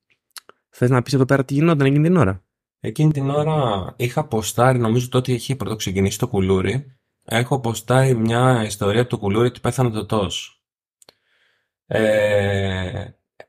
Θες 0.71 0.90
να 0.90 1.02
πεις 1.02 1.12
εδώ 1.12 1.25
πέρα 1.25 1.45
τι 1.45 1.54
γινόταν 1.54 1.87
εκείνη 1.87 2.02
την 2.04 2.16
ώρα; 2.16 2.45
Εκείνη 2.81 3.12
την 3.12 3.31
ώρα 3.31 3.92
είχα 3.97 4.25
ποστάρει, 4.25 4.78
νομίζω 4.78 5.09
τότε 5.09 5.33
είχε 5.33 5.57
πρώτο 5.57 5.76
ξεκινήσει 5.76 6.19
το 6.19 6.28
κουλούρι. 6.28 6.97
Έχω 7.25 7.61
ποστάρει 7.61 8.14
μια 8.14 8.64
ιστορία 8.64 9.07
του 9.07 9.19
κουλούρι 9.19 9.47
ότι 9.47 9.61
πέθανε 9.61 9.90
το 9.90 10.07
τός. 10.07 10.62
Ε, 11.87 13.04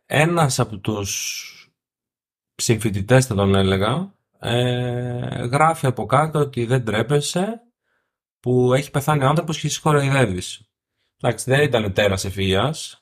ένας 0.06 0.60
από 0.60 0.78
τους 0.78 1.50
συμφοιτητές 2.56 3.26
θα 3.26 3.36
τον 3.36 3.56
έλεγα 3.56 4.13
ε, 4.44 5.46
γράφει 5.52 5.86
από 5.86 6.06
κάτω 6.06 6.40
ότι 6.40 6.66
δεν 6.66 6.86
τρέπεσαι 6.86 7.62
που 8.40 8.74
έχει 8.74 8.92
πεθάνει 8.92 9.24
ο 9.24 9.28
άνθρωπος 9.28 9.60
και 9.60 9.68
εσύ 9.68 9.80
χοροϊδεύεις. 9.80 10.68
Εντάξει, 11.22 11.50
δεν 11.52 11.62
ήταν 11.62 11.94
τέρας 11.94 12.28
ευφυΐας, 12.28 12.94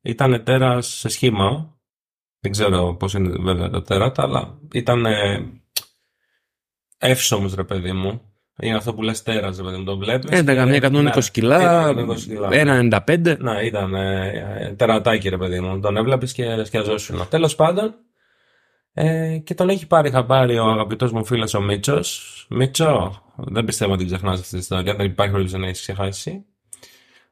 ήταν 0.00 0.44
τέρας 0.44 0.86
σε 0.86 1.08
σχήμα. 1.08 1.78
Δεν 2.40 2.52
ξέρω 2.52 2.94
πώς 2.94 3.14
είναι 3.14 3.36
βέβαια 3.38 3.70
τα 3.70 3.82
τέρατα, 3.82 4.22
αλλά 4.22 4.58
ήταν 4.72 5.06
εύσωμος 6.98 7.54
ρε 7.54 7.64
παιδί 7.64 7.92
μου. 7.92 8.20
Είναι 8.62 8.76
αυτό 8.76 8.94
που 8.94 9.02
λες 9.02 9.22
τέρας 9.22 9.56
ρε 9.56 9.62
παιδί 9.62 9.76
μου, 9.76 9.84
το 9.84 9.96
βλέπεις. 9.96 10.38
Ήταν 10.38 10.56
καμιά 10.56 10.76
120 11.14 11.30
κιλά, 11.32 11.94
1,95. 12.50 13.36
Ναι, 13.38 13.62
ήταν 13.62 13.94
ε, 13.94 14.74
τερατάκι 14.76 15.28
ρε 15.28 15.36
παιδί 15.36 15.60
μου. 15.60 15.80
Τον 15.80 15.96
έβλεπες 15.96 16.32
και 16.32 16.64
σκιαζόσουν. 16.64 17.28
Τέλος 17.28 17.54
πάντων, 17.54 17.94
ε, 18.92 19.38
και 19.38 19.54
τον 19.54 19.68
έχει 19.68 19.86
πάρει 19.86 20.10
χαμπάρι 20.10 20.58
ο 20.58 20.66
αγαπητός 20.66 21.12
μου 21.12 21.24
φίλος 21.24 21.54
ο 21.54 21.60
Μίτσος. 21.60 22.46
Μίτσο, 22.50 23.22
δεν 23.36 23.64
πιστεύω 23.64 23.92
ότι 23.92 24.04
ξεχνάς 24.04 24.38
αυτή 24.38 24.50
την 24.50 24.58
ιστορία, 24.58 24.94
δεν 24.94 25.06
υπάρχει 25.06 25.32
περίπτωση 25.32 25.60
να 25.60 25.66
έχεις 25.66 25.80
ξεχάσει. 25.80 26.44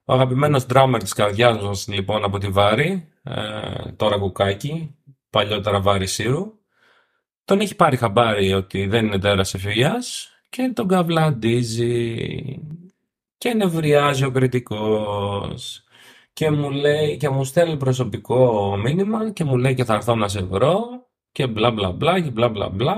Ο 0.05 0.13
αγαπημένος 0.13 0.67
drummer 0.73 0.97
της 0.99 1.13
καρδιάς 1.13 1.63
μας 1.63 1.89
λοιπόν 1.89 2.25
από 2.25 2.39
τη 2.39 2.49
Βάρη, 2.49 3.09
ε, 3.23 3.93
τώρα 3.97 4.19
κουκάκι, 4.19 4.95
παλιότερα 5.31 5.81
Βάρη 5.81 6.07
Σύρου, 6.07 6.53
τον 7.45 7.61
έχει 7.61 7.77
πάρει 7.77 7.97
χαμπάρι 7.97 8.53
ότι 8.53 8.87
δεν 8.87 9.07
είναι 9.07 9.19
τέρας 9.19 9.55
ευφυία 9.55 9.97
και 10.49 10.73
τον 10.75 10.89
καβλαντίζει 10.89 12.27
και 13.39 13.55
νευριάζει 13.55 14.25
ο 14.25 14.31
κριτικός. 14.31 15.83
Και 16.33 16.51
μου 16.51 16.71
λέει 16.71 17.17
και 17.17 17.29
μου 17.29 17.45
στέλνει 17.45 17.77
προσωπικό 17.77 18.77
μήνυμα 18.77 19.31
και 19.31 19.45
μου 19.45 19.57
λέει 19.57 19.75
και 19.75 19.85
θα 19.85 19.95
έρθω 19.95 20.15
να 20.15 20.29
σε 20.29 20.43
βρω 20.43 21.08
και 21.39 21.47
μπλα 21.47 21.71
μπλα 21.71 21.93
μπλα 21.93 22.21
και 22.21 22.31
μπλα 22.31 22.49
μπλα 22.49 22.69
μπλα. 22.69 22.97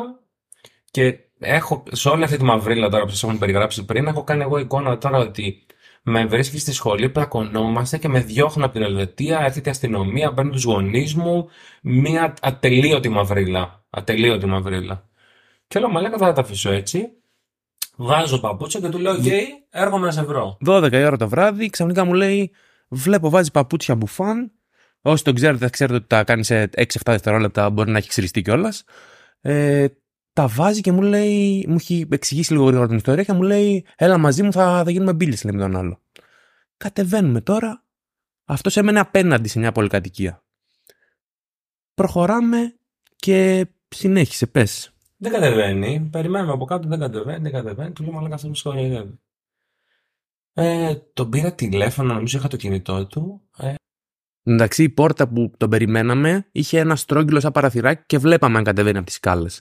Και 0.91 1.19
έχω, 1.39 1.83
σε 1.91 2.09
όλη 2.09 2.25
αυτή 2.25 2.37
τη 2.37 2.45
μαυρίλα 2.45 2.89
τώρα 2.89 3.05
που 3.05 3.11
σας 3.11 3.23
έχουν 3.23 3.39
περιγράψει 3.39 3.85
πριν, 3.85 4.07
έχω 4.07 4.25
κάνει 4.25 4.43
εγώ 4.43 4.59
εικόνα 4.59 4.99
τώρα 4.99 5.19
ότι 5.19 5.67
με 6.03 6.27
βρίσκει 6.27 6.59
στη 6.59 6.73
σχολή, 6.73 7.09
πλακωνόμαστε 7.09 7.99
και 7.99 8.09
με 8.09 8.21
διώχνουν 8.21 8.65
από 8.65 8.73
την 8.73 8.83
Ελβετία, 8.83 9.41
έρχεται 9.41 9.69
η 9.69 9.73
αστυνομία, 9.73 10.33
παίρνει 10.33 10.51
τους 10.51 10.65
γονείς 10.65 11.15
μου. 11.15 11.49
Μία 11.83 12.35
ατελείωτη 12.41 13.09
μαυρίλα. 13.09 13.85
Ατελείωτη 13.91 14.47
μαυρίλα. 14.47 15.09
Και 15.69 15.79
λέω, 15.79 15.89
μα 15.89 16.01
λέγα 16.01 16.17
θα 16.19 16.33
τα 16.33 16.41
αφήσω 16.41 16.71
έτσι. 16.71 17.09
Βάζω 17.97 18.41
παπούτσια 18.41 18.81
και 18.81 18.89
του 18.89 18.99
λέω, 18.99 19.15
Γκέι, 19.15 19.47
έρχομαι 19.71 20.07
να 20.07 20.13
σε 20.13 20.23
βρω. 20.23 20.59
12 20.67 20.93
η 20.93 21.05
ώρα 21.05 21.17
το 21.17 21.29
βράδυ, 21.29 21.71
ξαφνικά 21.71 22.05
μου 22.05 22.13
λέει, 22.13 22.53
Βλέπω, 22.93 23.31
βάζει 23.31 23.51
παπούτσια 23.51 23.95
μπουφάν 23.95 24.53
Όσοι 25.03 25.25
το 25.25 25.33
ξέρετε, 25.33 25.59
θα 25.59 25.71
ξέρετε 25.71 25.97
ότι 25.97 26.07
τα 26.07 26.25
κάνει 26.25 26.45
σε 26.45 26.71
6-7 26.77 26.85
δευτερόλεπτα, 27.05 27.71
μπορεί 27.71 27.91
να 27.91 27.99
έχει 27.99 28.09
ξυριστεί 28.09 28.43
κιόλας. 28.43 28.85
Ε, 29.41 29.87
τα 30.33 30.47
βάζει 30.47 30.81
και 30.81 30.93
μου 30.93 31.03
λέει, 31.03 31.65
μου 31.69 31.75
έχει 31.75 32.07
εξηγήσει 32.11 32.53
λίγο 32.53 32.65
γρήγορα 32.65 32.87
την 32.87 32.97
ιστορία 32.97 33.25
και 33.25 33.33
μου 33.33 33.43
λέει, 33.43 33.87
Έλα 33.97 34.19
μαζί 34.19 34.43
μου, 34.43 34.53
θα, 34.53 34.83
θα 34.85 34.91
γίνουμε 34.91 35.13
μπύλε, 35.13 35.37
λέει 35.45 35.55
με 35.55 35.61
τον 35.61 35.77
άλλο. 35.77 36.01
Κατεβαίνουμε 36.77 37.41
τώρα. 37.41 37.85
Αυτός 38.45 38.77
έμενε 38.77 39.01
απέναντι 39.01 39.49
σε 39.49 39.59
μια 39.59 39.73
πολυκατοικία. 39.73 40.45
Προχωράμε 41.95 42.75
και 43.17 43.67
συνέχισε, 43.89 44.47
πες. 44.47 44.93
Δεν 45.17 45.33
κατεβαίνει. 45.33 46.09
Περιμένουμε 46.13 46.53
από 46.53 46.65
κάτω, 46.65 46.89
δεν 46.89 46.99
κατεβαίνει, 46.99 47.43
δεν 47.43 47.53
κατεβαίνει. 47.53 47.93
Του 47.93 48.03
λέω, 48.03 48.13
Μαλάκα 48.13 48.35
αυτό 48.35 48.49
μου 48.49 49.21
Ε, 50.53 50.95
τον 51.13 51.31
πήρα 51.31 51.55
τηλέφωνο, 51.55 52.15
νομίζω 52.15 52.39
είχα 52.39 52.49
το 52.49 52.57
κινητό 52.57 53.07
του. 53.07 53.43
Ε, 53.59 53.75
Εντάξει, 54.53 54.83
η 54.83 54.89
πόρτα 54.89 55.29
που 55.29 55.53
τον 55.57 55.71
περιμέναμε 55.71 56.47
είχε 56.53 56.79
ένα 56.79 56.97
στρόγγυλο 56.97 57.41
σαν 57.41 57.53
παραθυράκι 57.53 58.03
και 58.07 58.19
βλέπαμε 58.19 58.59
αν 58.59 58.65
κατεβαίνει 58.65 58.97
από 58.97 59.07
τις 59.07 59.15
σκάλες. 59.15 59.61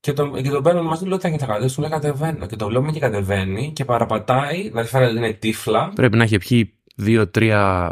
Και 0.00 0.12
τον, 0.12 0.42
και 0.42 0.50
τον 0.50 0.62
παίρνω 0.62 0.82
μαζί, 0.82 1.02
του 1.02 1.08
λέω: 1.08 1.18
Θα 1.18 1.30
κατεβαίνει, 1.30 1.72
του 1.72 1.80
λέει 1.80 1.90
κατεβαίνω. 1.90 2.46
Και 2.46 2.56
το 2.56 2.66
βλέπουμε 2.66 2.92
και 2.92 2.98
κατεβαίνει 2.98 3.72
και 3.72 3.84
παραπατάει, 3.84 4.62
δηλαδή 4.62 4.88
φαίνεται 4.88 5.10
ότι 5.10 5.18
είναι 5.18 5.32
τύφλα. 5.32 5.92
Πρέπει 5.94 6.16
να 6.16 6.22
έχει 6.22 6.38
πιει 6.38 6.78
2-3 7.02 7.90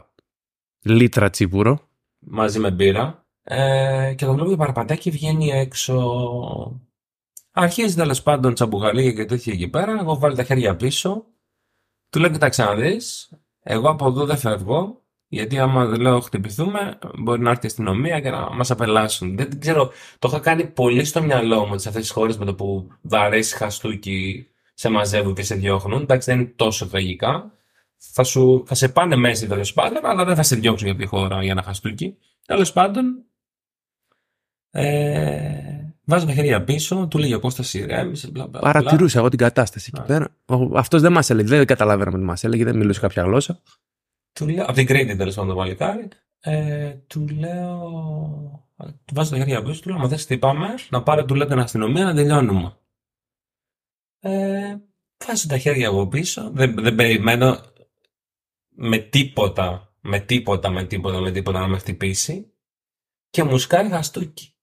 λίτρα 0.83 1.31
τσίπουρο. 1.31 1.89
Μαζί 2.19 2.59
με 2.59 2.71
μπύρα. 2.71 3.27
Ε, 3.43 4.15
και 4.17 4.25
τον 4.25 4.35
βλέπω 4.35 4.51
και 4.51 4.57
παραπατάει 4.57 4.99
και 4.99 5.11
βγαίνει 5.11 5.51
έξω. 5.51 6.81
Αρχίζει 7.51 7.95
τέλος 7.95 8.23
πάντων 8.23 8.55
τσαμπουγαλία 8.55 9.13
και 9.13 9.25
τέτοια 9.25 9.53
εκεί 9.53 9.69
πέρα. 9.69 9.99
Εγώ 10.01 10.19
βάλω 10.19 10.35
τα 10.35 10.43
χέρια 10.43 10.77
πίσω. 10.77 11.25
Του 12.11 12.19
λέω: 12.19 12.31
Κοιτάξτε 12.31 12.65
να 12.65 12.75
δεις. 12.75 13.33
Εγώ 13.63 13.89
από 13.89 14.07
εδώ 14.07 14.25
δεν 14.25 14.37
φεύγω. 14.37 15.06
Γιατί 15.29 15.59
άμα 15.59 15.85
λέω 15.85 16.21
χτυπηθούμε, 16.21 16.99
μπορεί 17.19 17.41
να 17.41 17.51
έρθει 17.51 17.65
η 17.65 17.67
αστυνομία 17.67 18.21
και 18.21 18.31
να 18.31 18.51
μας 18.51 18.71
απελάσουν. 18.71 19.37
Δεν 19.37 19.61
ξέρω, 19.61 19.91
το 20.19 20.29
είχα 20.29 20.39
κάνει 20.39 20.67
πολύ 20.67 21.05
στο 21.05 21.23
μυαλό 21.23 21.67
μου 21.67 21.79
σε 21.79 21.89
αυτές 21.89 22.03
τις 22.03 22.13
χώρες 22.13 22.39
με 22.39 22.45
το 22.45 22.55
που 22.55 22.89
βαρέσει 23.03 23.57
χαστούκι, 23.57 24.49
σε 24.75 24.89
μαζεύουν 24.89 25.35
και 25.35 25.43
σε 25.43 25.55
διώχνουν. 25.55 26.03
Εντάξει, 26.03 26.31
δεν 26.31 26.41
είναι 26.41 26.53
τόσο 26.57 26.89
τραγικά. 26.89 27.51
Θα, 27.97 28.25
σου, 28.25 28.63
θα 28.67 28.75
σε 28.75 28.89
πάνε 28.89 29.17
μέσα 29.17 29.47
τέλος 29.47 29.73
πάντων, 29.73 30.07
αλλά 30.07 30.25
δεν 30.25 30.37
θα 30.37 30.43
σε 30.43 30.57
διώξουν 30.57 30.87
για 30.87 30.97
τη 30.97 31.07
χώρα 31.07 31.43
για 31.43 31.53
ένα 31.53 31.63
χαστούκι. 31.63 32.17
Τέλος 32.47 32.73
πάντων, 32.73 33.25
ε, 34.71 35.95
βάζω 36.05 36.27
τα 36.27 36.33
χέρια 36.33 36.65
πίσω, 36.65 37.07
του 37.11 37.19
λέει 37.19 37.33
ο 37.33 37.41
Κώστα 37.41 37.79
ηρέμησε, 37.79 38.31
μπλα 38.31 38.47
μπλα. 38.47 38.61
Παρατηρούσα 38.61 39.19
εγώ 39.19 39.29
την 39.29 39.39
κατάσταση 39.39 39.91
εκεί 39.95 40.07
πέρα. 40.07 40.29
Αυτός 40.75 41.03
δεν 41.03 41.13
μας 41.13 41.31
έλεγε, 41.31 41.49
δεν 41.49 41.67
καταλάβαιναμε 41.67 42.19
τι 42.19 42.25
μας 42.25 42.45
έλεγε, 42.45 42.65
δεν 42.65 42.77
μιλούσε 42.77 43.01
κάποια 43.01 43.23
γλώσσα. 43.23 43.61
Του 44.37 44.49
λέω, 44.49 44.65
από 44.65 44.73
την 44.73 44.87
Κρήτη 44.87 45.17
τέλος 45.17 45.35
πάντων 45.35 45.51
το 45.51 45.57
παλικάρι, 45.57 46.09
ε, 46.41 46.91
του 47.07 47.29
λέω, 47.29 47.91
του 49.05 49.15
βάζω 49.15 49.31
τα 49.31 49.37
χέρια 49.37 49.63
πίσω, 49.63 49.81
του 49.81 49.89
λέω, 49.89 49.99
μα 49.99 50.09
δεν 50.09 50.19
χτυπάμε, 50.19 50.75
να 50.91 51.03
πάρε 51.03 51.25
του 51.25 51.35
λέω 51.35 51.47
την 51.47 51.59
αστυνομία 51.59 52.05
να 52.05 52.15
τελειώνουμε. 52.15 52.77
Ε, 54.21 54.77
βάζω 55.27 55.49
τα 55.49 55.59
χέρια 55.59 55.89
από 55.89 56.07
πίσω, 56.07 56.51
δεν, 56.51 56.75
δεν 56.75 56.95
περιμένω 56.95 57.61
με 58.69 58.99
τίποτα, 58.99 59.95
με 60.01 60.21
τίποτα, 60.21 60.71
με 60.71 60.85
τίποτα, 60.85 61.21
με 61.21 61.31
τίποτα 61.31 61.61
να 61.61 61.67
με 61.67 61.79
χτυπήσει 61.79 62.53
και 63.31 63.43
μου 63.43 63.59
σκάει 63.59 63.89
χαστούκι. 63.89 64.55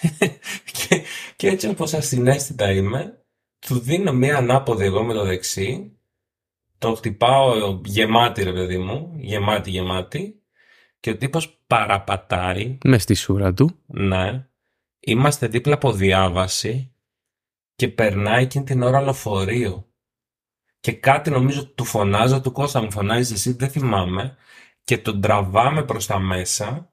και, 0.76 1.02
και 1.36 1.48
έτσι 1.48 1.68
όπως 1.68 1.94
ασυναίσθητα 1.94 2.72
είμαι, 2.72 3.24
του 3.58 3.78
δίνω 3.78 4.12
μία 4.12 4.36
ανάποδη 4.36 4.84
εγώ 4.84 5.02
με 5.02 5.14
το 5.14 5.24
δεξί 5.24 5.99
το 6.80 6.94
χτυπάω 6.94 7.80
γεμάτη 7.84 8.42
ρε 8.42 8.52
παιδί 8.52 8.78
μου, 8.78 9.14
γεμάτη 9.16 9.70
γεμάτη 9.70 10.42
και 11.00 11.10
ο 11.10 11.16
τύπος 11.16 11.62
παραπατάει. 11.66 12.78
Με 12.84 12.98
στη 12.98 13.14
σούρα 13.14 13.54
του. 13.54 13.78
Ναι. 13.86 14.46
Είμαστε 15.00 15.46
δίπλα 15.46 15.74
από 15.74 15.92
διάβαση 15.92 16.92
και 17.74 17.88
περνάει 17.88 18.42
εκείνη 18.42 18.64
την 18.64 18.82
ώρα 18.82 19.00
λοφορείο. 19.00 19.88
Και 20.80 20.92
κάτι 20.92 21.30
νομίζω 21.30 21.66
του 21.66 21.84
φωνάζω, 21.84 22.40
του 22.40 22.52
Κώστα 22.52 22.82
μου 22.82 22.92
φωνάζεις 22.92 23.32
εσύ, 23.32 23.52
δεν 23.52 23.68
θυμάμαι. 23.68 24.36
Και 24.84 24.98
τον 24.98 25.20
τραβάμε 25.20 25.84
προς 25.84 26.06
τα 26.06 26.18
μέσα 26.18 26.92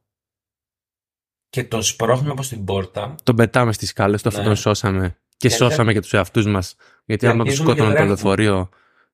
και 1.50 1.64
τον 1.64 1.84
σπρώχνουμε 1.84 2.32
από 2.32 2.42
την 2.42 2.66
πόρτα. 2.66 3.16
Τον 3.24 3.36
πετάμε 3.36 3.74
στις 3.74 3.90
σκάλες, 3.90 4.22
το 4.22 4.38
ναι. 4.38 4.44
τον 4.44 4.56
σώσαμε. 4.56 5.18
Και, 5.38 5.48
και 5.48 5.56
σώσαμε 5.56 5.94
και 5.94 6.00
τους 6.00 6.14
εαυτούς 6.14 6.46
μας. 6.46 6.76
Γιατί 7.06 7.28
άμα 7.28 7.44
τους 7.44 7.56
σκότωνε 7.56 7.94
το 7.94 8.04
λεωφορείο 8.04 8.70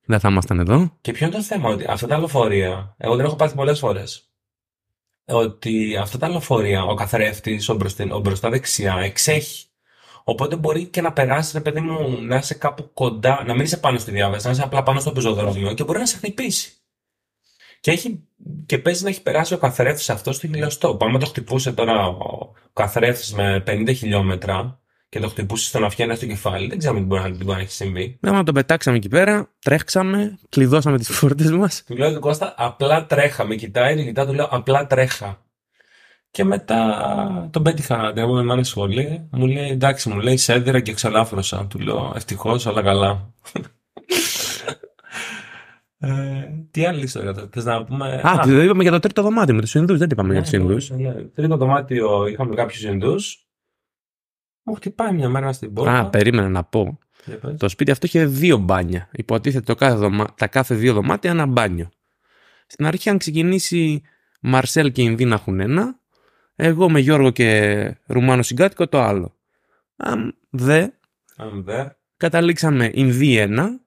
δεν 0.06 0.20
θα 0.20 0.30
ήμασταν 0.30 0.60
εδώ. 0.60 0.98
Και 1.02 1.12
ποιο 1.12 1.26
είναι 1.26 1.36
το 1.36 1.42
θέμα, 1.42 1.70
ότι 1.70 1.86
αυτά 1.88 2.08
τα 2.08 2.18
λεωφορεία, 2.18 2.96
εγώ 2.98 3.16
δεν 3.16 3.26
έχω 3.26 3.36
πάθει 3.36 3.56
πολλές 3.56 3.80
φορές. 3.80 4.28
Ότι 5.26 5.98
αυτά 5.98 6.18
τα 6.18 6.30
λεωφορεία, 6.30 6.84
ο 6.84 6.94
καθρέφτης, 6.94 7.70
ο, 7.70 7.78
ο 8.12 8.20
μπροστά 8.20 8.50
δεξιά, 8.50 8.98
εξέχει. 8.98 9.66
Οπότε 10.24 10.56
μπορεί 10.56 10.86
και 10.86 11.02
να 11.02 11.14
περάσει, 11.14 11.52
ρε 11.54 11.60
παιδί 11.60 11.80
μου, 11.80 12.22
να 12.22 12.36
είσαι 12.36 12.54
κάπου 12.54 12.94
κοντά, 12.94 13.44
να 13.46 13.54
μην 13.54 13.64
είσαι 13.64 13.78
πάνω 13.78 13.98
στη 13.98 14.12
διάβαση, 14.12 14.46
να 14.46 14.52
είσαι 14.52 14.64
απλά 14.64 14.84
πάνω 14.84 15.00
στο 15.00 15.12
πεζοδρόμιο 15.12 15.74
και 15.74 15.84
μπορεί 15.84 16.00
να 16.00 16.06
σε 16.06 16.18
χτυπήσει. 16.18 16.74
Και, 17.80 17.92
έχει, 17.92 18.24
και 18.66 18.78
παίζει 18.78 19.04
να 19.04 19.10
έχει 19.10 19.22
περάσει 19.22 19.54
ο 19.54 19.58
καθρέφτης 19.58 20.10
αυτό 20.10 20.32
στο 20.32 20.48
χιλιοστό. 20.48 20.96
Πάμε 20.96 21.20
το 21.20 21.26
χτυπούσε 21.26 21.72
τώρα 21.72 22.08
ο 22.08 22.52
καθρέφτης 22.74 23.34
με 23.34 23.64
50 23.68 23.94
χιλιόμετρα, 23.96 24.83
και 25.14 25.20
το 25.20 25.28
χτυπούσες 25.30 25.68
στον 25.68 25.84
αυγένα 25.84 26.16
στο 26.16 26.26
κεφάλι. 26.26 26.68
Δεν 26.68 26.78
ξέρουμε 26.78 27.00
τι 27.00 27.06
μπορεί, 27.06 27.32
τι 27.32 27.44
μπορεί 27.44 27.58
να 27.58 27.64
έχει 27.64 27.72
συμβεί. 27.72 28.18
Ναι, 28.20 28.32
μα 28.32 28.44
τον 28.44 28.54
πετάξαμε 28.54 28.98
εκεί 28.98 29.08
πέρα, 29.08 29.50
τρέχξαμε, 29.60 30.40
κλειδώσαμε 30.50 30.98
τις 30.98 31.10
φόρτε 31.10 31.52
μας. 31.52 31.84
Του 31.88 31.96
λέω 31.96 32.14
του 32.14 32.20
Κώστα, 32.20 32.54
απλά 32.58 33.06
τρέχαμε. 33.06 33.56
Κοιτάει, 33.56 34.06
κοιτά, 34.06 34.26
του 34.26 34.34
λέω, 34.34 34.48
απλά 34.52 34.88
τρέχα. 34.88 35.42
Και 36.32 36.44
μετά 36.44 37.50
τον 37.52 37.64
πέτυχα 37.64 38.14
την 38.14 38.24
επόμενη 38.24 38.46
μέρα 38.46 38.64
σχολή. 38.64 39.28
Μου 39.32 39.48
λέει, 39.48 39.70
εντάξει, 39.70 40.10
μου 40.10 40.20
λέει, 40.20 40.38
σέδερα 40.38 40.80
και 40.80 40.94
ξαλάφρωσα. 40.94 41.68
Του 41.68 41.80
λέω, 41.80 42.14
ευτυχώς, 42.16 42.66
όλα 42.66 42.82
καλά. 42.82 43.34
Ε, 46.00 46.10
τι 46.72 46.86
άλλη 46.86 47.04
ιστορία 47.04 47.34
τώρα, 47.34 47.48
θες 47.52 47.66
να 47.66 47.84
πούμε; 47.84 48.22
Α, 48.24 48.42
δεν 48.46 48.64
είπαμε 48.64 48.84
για 48.84 48.92
το 48.92 49.00
τρίτο 49.00 49.22
δωμάτιο 49.22 49.56
με 49.56 49.62
τους 49.62 49.74
Ινδούς. 49.76 49.98
Δεν 49.98 50.10
είπαμε 50.12 50.32
για 50.34 50.42
ναι, 50.42 50.48
του 50.50 50.56
Ινδούς. 50.56 50.90
ναι, 50.90 51.10
ναι. 51.10 51.22
Τρίτο 51.22 51.58
δωμάτιο 51.58 52.28
είχαμε 52.28 52.56
κάποιους 52.56 52.84
Ινδούς. 52.84 53.43
Μου 54.64 54.74
χτυπάει 54.74 55.14
μια 55.14 55.30
μέρα 55.30 55.54
στην 55.54 55.74
πόρτα. 55.74 56.00
Α, 56.00 56.10
περίμενα 56.10 56.50
να 56.50 56.64
πω. 56.64 57.00
Για 57.26 57.38
πες. 57.38 57.60
Το 57.60 57.70
σπίτι 57.70 57.92
αυτό 57.92 58.06
είχε 58.06 58.26
δύο 58.26 58.58
μπάνια. 58.58 59.10
Υποτίθεται 59.12 59.64
το 59.64 59.76
κάθε 59.76 59.96
δωμα... 59.96 60.34
τα 60.38 60.48
κάθε 60.48 60.76
δύο 60.76 60.94
δωμάτια 60.94 61.30
ένα 61.30 61.46
μπάνιο. 61.46 61.90
Στην 62.68 62.86
αρχή, 62.86 63.10
αν 63.10 63.18
ξεκινήσει 63.18 64.02
Μαρσέλ 64.42 64.92
και 64.92 65.02
Ινδί 65.02 65.26
να 65.26 65.36
έχουν 65.36 65.60
ένα, 65.60 66.00
εγώ 66.56 66.90
με 66.90 67.00
Γιώργο 67.00 67.32
και 67.32 67.98
Ρουμάνο 68.06 68.42
συγκάτοικο 68.42 68.88
το 68.88 69.02
άλλο. 69.02 69.36
Αν 69.96 70.38
δε, 70.50 70.88
Αν 71.36 71.64
δε. 71.64 71.86
καταλήξαμε 72.18 72.92
Ινδί 72.94 73.38
ένα 73.38 73.82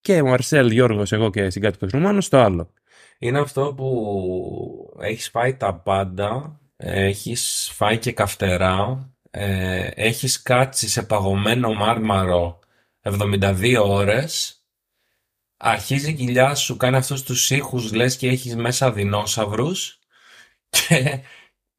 και 0.00 0.22
Μαρσέλ, 0.22 0.70
Γιώργος, 0.70 1.12
εγώ 1.12 1.30
και 1.30 1.50
συγκάτοικος 1.50 1.90
Ρουμάνος 1.90 2.28
το 2.28 2.40
άλλο. 2.40 2.72
Είναι 3.18 3.38
αυτό 3.38 3.74
που 3.76 4.98
έχεις 5.00 5.28
φάει 5.28 5.54
τα 5.54 5.74
πάντα, 5.74 6.60
ε, 6.76 7.04
έχεις 7.04 7.70
φάει 7.74 7.98
και 7.98 8.12
καυτερά, 8.12 9.11
ε, 9.34 9.88
έχεις 9.94 10.42
κάτσει 10.42 10.88
σε 10.88 11.02
παγωμένο 11.02 11.74
μάρμαρο 11.74 12.58
72 13.02 13.76
ώρες, 13.84 14.62
αρχίζει 15.56 16.10
η 16.10 16.14
κοιλιά 16.14 16.54
σου, 16.54 16.76
κάνει 16.76 16.96
αυτούς 16.96 17.22
τους 17.22 17.50
ήχους, 17.50 17.92
λες 17.92 18.16
και 18.16 18.28
έχεις 18.28 18.56
μέσα 18.56 18.92
δεινόσαυρους 18.92 19.98
και, 20.88 21.20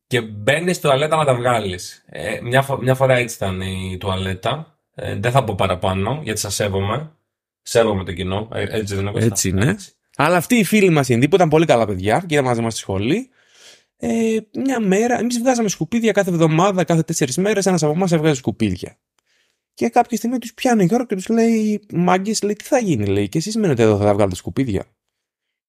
και 0.08 0.22
μπαίνεις 0.22 0.76
στο 0.76 0.88
τουαλέτα 0.88 1.16
να 1.16 1.26
τα 1.26 1.36
βγάλεις. 1.36 2.04
Ε, 2.06 2.40
μια, 2.42 2.62
φο- 2.62 2.82
μια 2.82 2.96
φορά 2.96 3.16
έτσι 3.16 3.36
ήταν 3.36 3.62
η 3.62 3.98
τουαλέτα, 4.00 4.78
ε, 4.96 5.16
δεν 5.16 5.32
θα 5.32 5.44
πω 5.44 5.56
παραπάνω 5.56 6.20
γιατί 6.24 6.40
σας 6.40 6.56
σέβομαι. 6.56 7.12
Σέβομαι 7.62 8.04
το 8.04 8.14
κοινό, 8.14 8.50
ε, 8.54 8.62
έτσι 8.62 8.96
δεν 8.96 9.00
είναι 9.04 9.12
Κώστα; 9.12 9.28
Έτσι 9.28 9.50
είναι. 9.50 9.78
Αλλά 10.16 10.38
αυτοί 10.38 10.56
οι 10.56 10.64
φίλοι 10.64 10.90
μας 10.90 11.10
Ινδοί 11.10 11.28
που 11.28 11.36
ήταν 11.36 11.50
πολύ 11.50 11.66
καλά 11.66 11.86
παιδιά 11.86 12.24
και 12.28 12.34
ήταν 12.34 12.46
μαζί 12.46 12.62
μας 12.62 12.72
στη 12.74 12.82
σχολή, 12.82 13.30
ε, 14.06 14.40
μια 14.54 14.80
μέρα, 14.80 15.20
εμείς 15.20 15.40
βγάζαμε 15.40 15.70
σκουπίδια 15.70 16.12
κάθε 16.12 16.30
εβδομάδα, 16.30 16.84
κάθε 16.84 17.04
τέσσερις 17.04 17.38
μέρες, 17.38 17.66
ένας 17.66 17.84
από 17.84 17.92
εμάς 17.92 18.12
έβγαζε 18.12 18.36
σκουπίδια. 18.36 19.00
Και 19.74 19.90
κάποια 19.90 20.18
στιγμή 20.18 20.38
τους 20.38 20.54
πιάνει 20.54 20.82
ο 20.82 20.86
Γιώργο 20.86 21.06
και 21.06 21.16
τους 21.16 21.28
λέει, 21.28 21.86
μάγκες, 21.94 22.42
λέει, 22.42 22.54
τι 22.56 22.64
θα 22.64 22.80
γίνει, 22.80 23.06
λέει, 23.06 23.30
και 23.30 23.38
εσείς 23.38 23.56
μένετε 23.56 23.84
εδώ, 23.84 23.98
θα 23.98 24.04
τα 24.04 24.14
βγάλετε 24.14 24.36
σκουπίδια. 24.36 24.86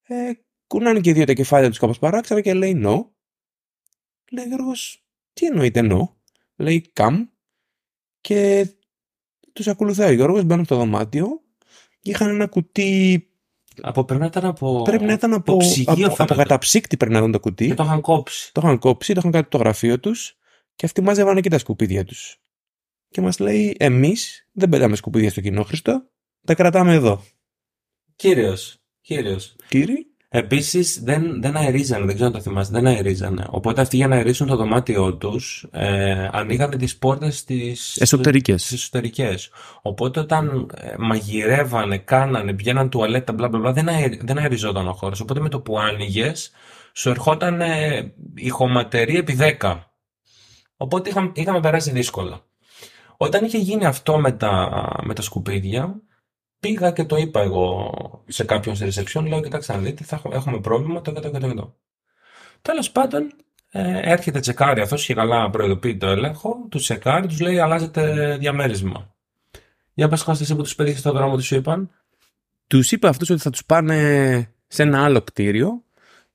Ε, 0.03 0.31
κουνάνε 0.67 1.01
και 1.01 1.11
οι 1.11 1.13
δύο 1.13 1.25
τα 1.25 1.33
κεφάλια 1.33 1.69
τους 1.69 1.79
κάπως 1.79 1.99
παράξενα 1.99 2.41
και 2.41 2.55
λέει, 2.55 2.83
no. 2.85 3.07
Λέει 4.31 4.45
ο 4.45 4.49
Γιώργος, 4.49 5.07
τι 5.33 5.47
εννοείται 5.47 5.81
no. 5.91 6.09
Λέει, 6.57 6.93
come. 6.95 7.29
Και 8.21 8.69
τους 9.53 9.69
ακολουθάει 9.69 10.11
ο 10.11 10.15
Γιώργος, 10.15 10.45
μπαίνουν 10.45 10.65
στο 10.65 10.77
δωμάτιο 10.77 11.43
και 12.01 12.11
είχαν 12.11 12.29
ένα 12.29 12.47
κουτί 12.47 13.29
Από 13.81 14.05
πρέπει 14.05 14.21
να 14.21 14.27
ήταν 14.27 14.45
από. 14.45 14.83
Πρέπει 14.83 15.05
να 15.05 15.13
ήταν 15.13 15.33
από, 15.35 15.57
ψυγείο, 15.57 15.93
από, 15.93 16.05
από 16.05 16.15
φαίνεται. 16.15 16.35
καταψύκτη 16.35 16.97
πρέπει 16.97 17.13
να 17.13 17.19
ήταν 17.19 17.33
το 17.33 17.41
κουτί. 17.41 17.67
Και 17.67 17.75
το 17.75 17.83
είχαν 17.83 18.01
κόψει. 18.01 18.53
Το 18.53 18.61
είχαν 18.65 18.79
κόψει, 18.79 19.13
το 19.13 19.19
είχαν 19.21 19.33
κάνει 19.33 19.45
το 19.45 19.59
γραφείο 19.59 20.01
τους 20.01 20.37
και 20.75 20.87
αυτοί 20.87 21.01
μάζευαν 21.01 21.37
εκεί 21.37 21.51
τα 21.51 21.59
σκουπίδια 21.59 22.05
τους. 22.05 22.39
Και 23.09 23.21
μας 23.21 23.39
λέει, 23.39 23.77
εμείς 23.79 24.49
δεν 24.53 24.69
πετάμε 24.69 24.97
σκουπίδια 24.97 25.31
στο 25.31 25.41
κοινόχρηστο, 25.41 26.11
τα 26.47 26.55
κρατάμε 26.55 26.93
εδώ. 26.93 27.23
Κύριος. 28.17 28.79
Κύριος. 29.01 29.57
Κύριε, 29.69 29.97
Επίσης 30.37 31.01
δεν, 31.03 31.43
δεν 31.43 31.57
αερίζανε, 31.57 32.05
δεν 32.05 32.15
ξέρω 32.15 32.27
αν 32.27 32.35
το 32.35 32.41
θυμάστε, 32.41 32.81
δεν 32.81 32.87
αερίζανε. 32.87 33.45
Οπότε 33.51 33.81
αυτοί 33.81 33.97
για 33.97 34.09
να 34.09 34.17
αερίσουν 34.17 34.47
το 34.47 34.57
δωμάτιό 34.57 35.15
τους 35.15 35.67
ε, 35.71 36.29
ανοίγανε 36.33 36.77
τις 36.77 36.97
πόρτες 36.97 37.39
στι 37.39 37.77
εσωτερικές. 37.99 38.63
στις 38.63 38.81
εσωτερικές. 38.81 39.51
Οπότε 39.83 40.21
όταν 40.21 40.71
ε, 40.75 40.95
μαγειρεύανε, 40.99 41.99
κάνανε, 41.99 42.53
βγαίναν 42.53 42.89
τουαλέτα, 42.89 43.33
μπλα 43.33 43.49
μπλα 43.49 43.59
μπλα, 43.59 43.73
δεν, 43.73 43.89
αε, 43.89 44.09
δεν 44.21 44.39
αεριζόταν 44.39 44.89
ο 44.89 44.93
χώρος. 44.93 45.21
Οπότε 45.21 45.41
με 45.41 45.49
το 45.49 45.61
που 45.61 45.79
άνοιγες, 45.79 46.51
σου 46.93 47.11
ερχόταν 47.11 47.61
ε, 47.61 48.13
η 48.35 48.49
χωματερή 48.49 49.17
επί 49.17 49.39
10. 49.61 49.79
Οπότε 50.77 51.09
είχαμε, 51.09 51.33
είχαμε 51.35 51.61
περάσει 51.61 51.91
δύσκολα. 51.91 52.41
Όταν 53.17 53.45
είχε 53.45 53.59
γίνει 53.59 53.87
αυτό 53.87 54.19
με 54.19 54.33
τα, 54.33 54.85
με 55.03 55.15
τα 55.15 55.23
σκουπίδια, 55.23 56.01
πήγα 56.69 56.91
και 56.91 57.05
το 57.05 57.17
είπα 57.17 57.41
εγώ 57.41 57.91
σε 58.29 58.45
κάποιον 58.45 58.77
στη 58.77 58.89
reception, 58.91 59.27
λέω, 59.27 59.41
κοιτάξτε 59.41 59.73
να 59.73 59.79
δείτε, 59.79 60.05
θα 60.05 60.17
έχουμε- 60.17 60.37
έχουμε 60.37 60.61
πρόβλημα, 60.61 61.01
το 61.01 61.13
και 61.13 61.21
το 61.21 61.31
και 61.31 61.39
το 61.39 61.49
και 61.49 61.55
το. 61.55 61.75
Τέλος 62.63 62.91
πάντων, 62.91 63.33
ε, 63.71 64.01
έρχεται 64.03 64.41
τσεκάρει 64.41 64.81
αυτός, 64.81 65.03
είχε 65.03 65.15
καλά 65.15 65.51
προειδοποιεί 65.51 65.97
το 65.97 66.07
έλεγχο, 66.07 66.67
του 66.71 66.79
τσεκάρει, 66.79 67.27
τους 67.27 67.41
λέει 67.41 67.59
αλλάζετε 67.59 68.37
διαμέρισμα. 68.37 69.15
Για 69.95 70.09
πες 70.09 70.23
Κώστα, 70.23 70.43
εσύ 70.43 70.57
που 70.57 70.63
τους 70.63 70.75
πέτυχες 70.75 71.01
στον 71.01 71.13
δρόμο, 71.13 71.37
τι 71.37 71.43
σου 71.43 71.55
είπαν. 71.55 71.91
Τους 72.67 72.93
είπε 72.93 73.09
αυτούς 73.09 73.31
ότι 73.31 73.41
θα 73.41 73.51
τους 73.51 73.65
πάνε 73.65 73.99
σε 74.67 74.83
ένα 74.83 75.05
άλλο 75.05 75.23
κτίριο 75.23 75.84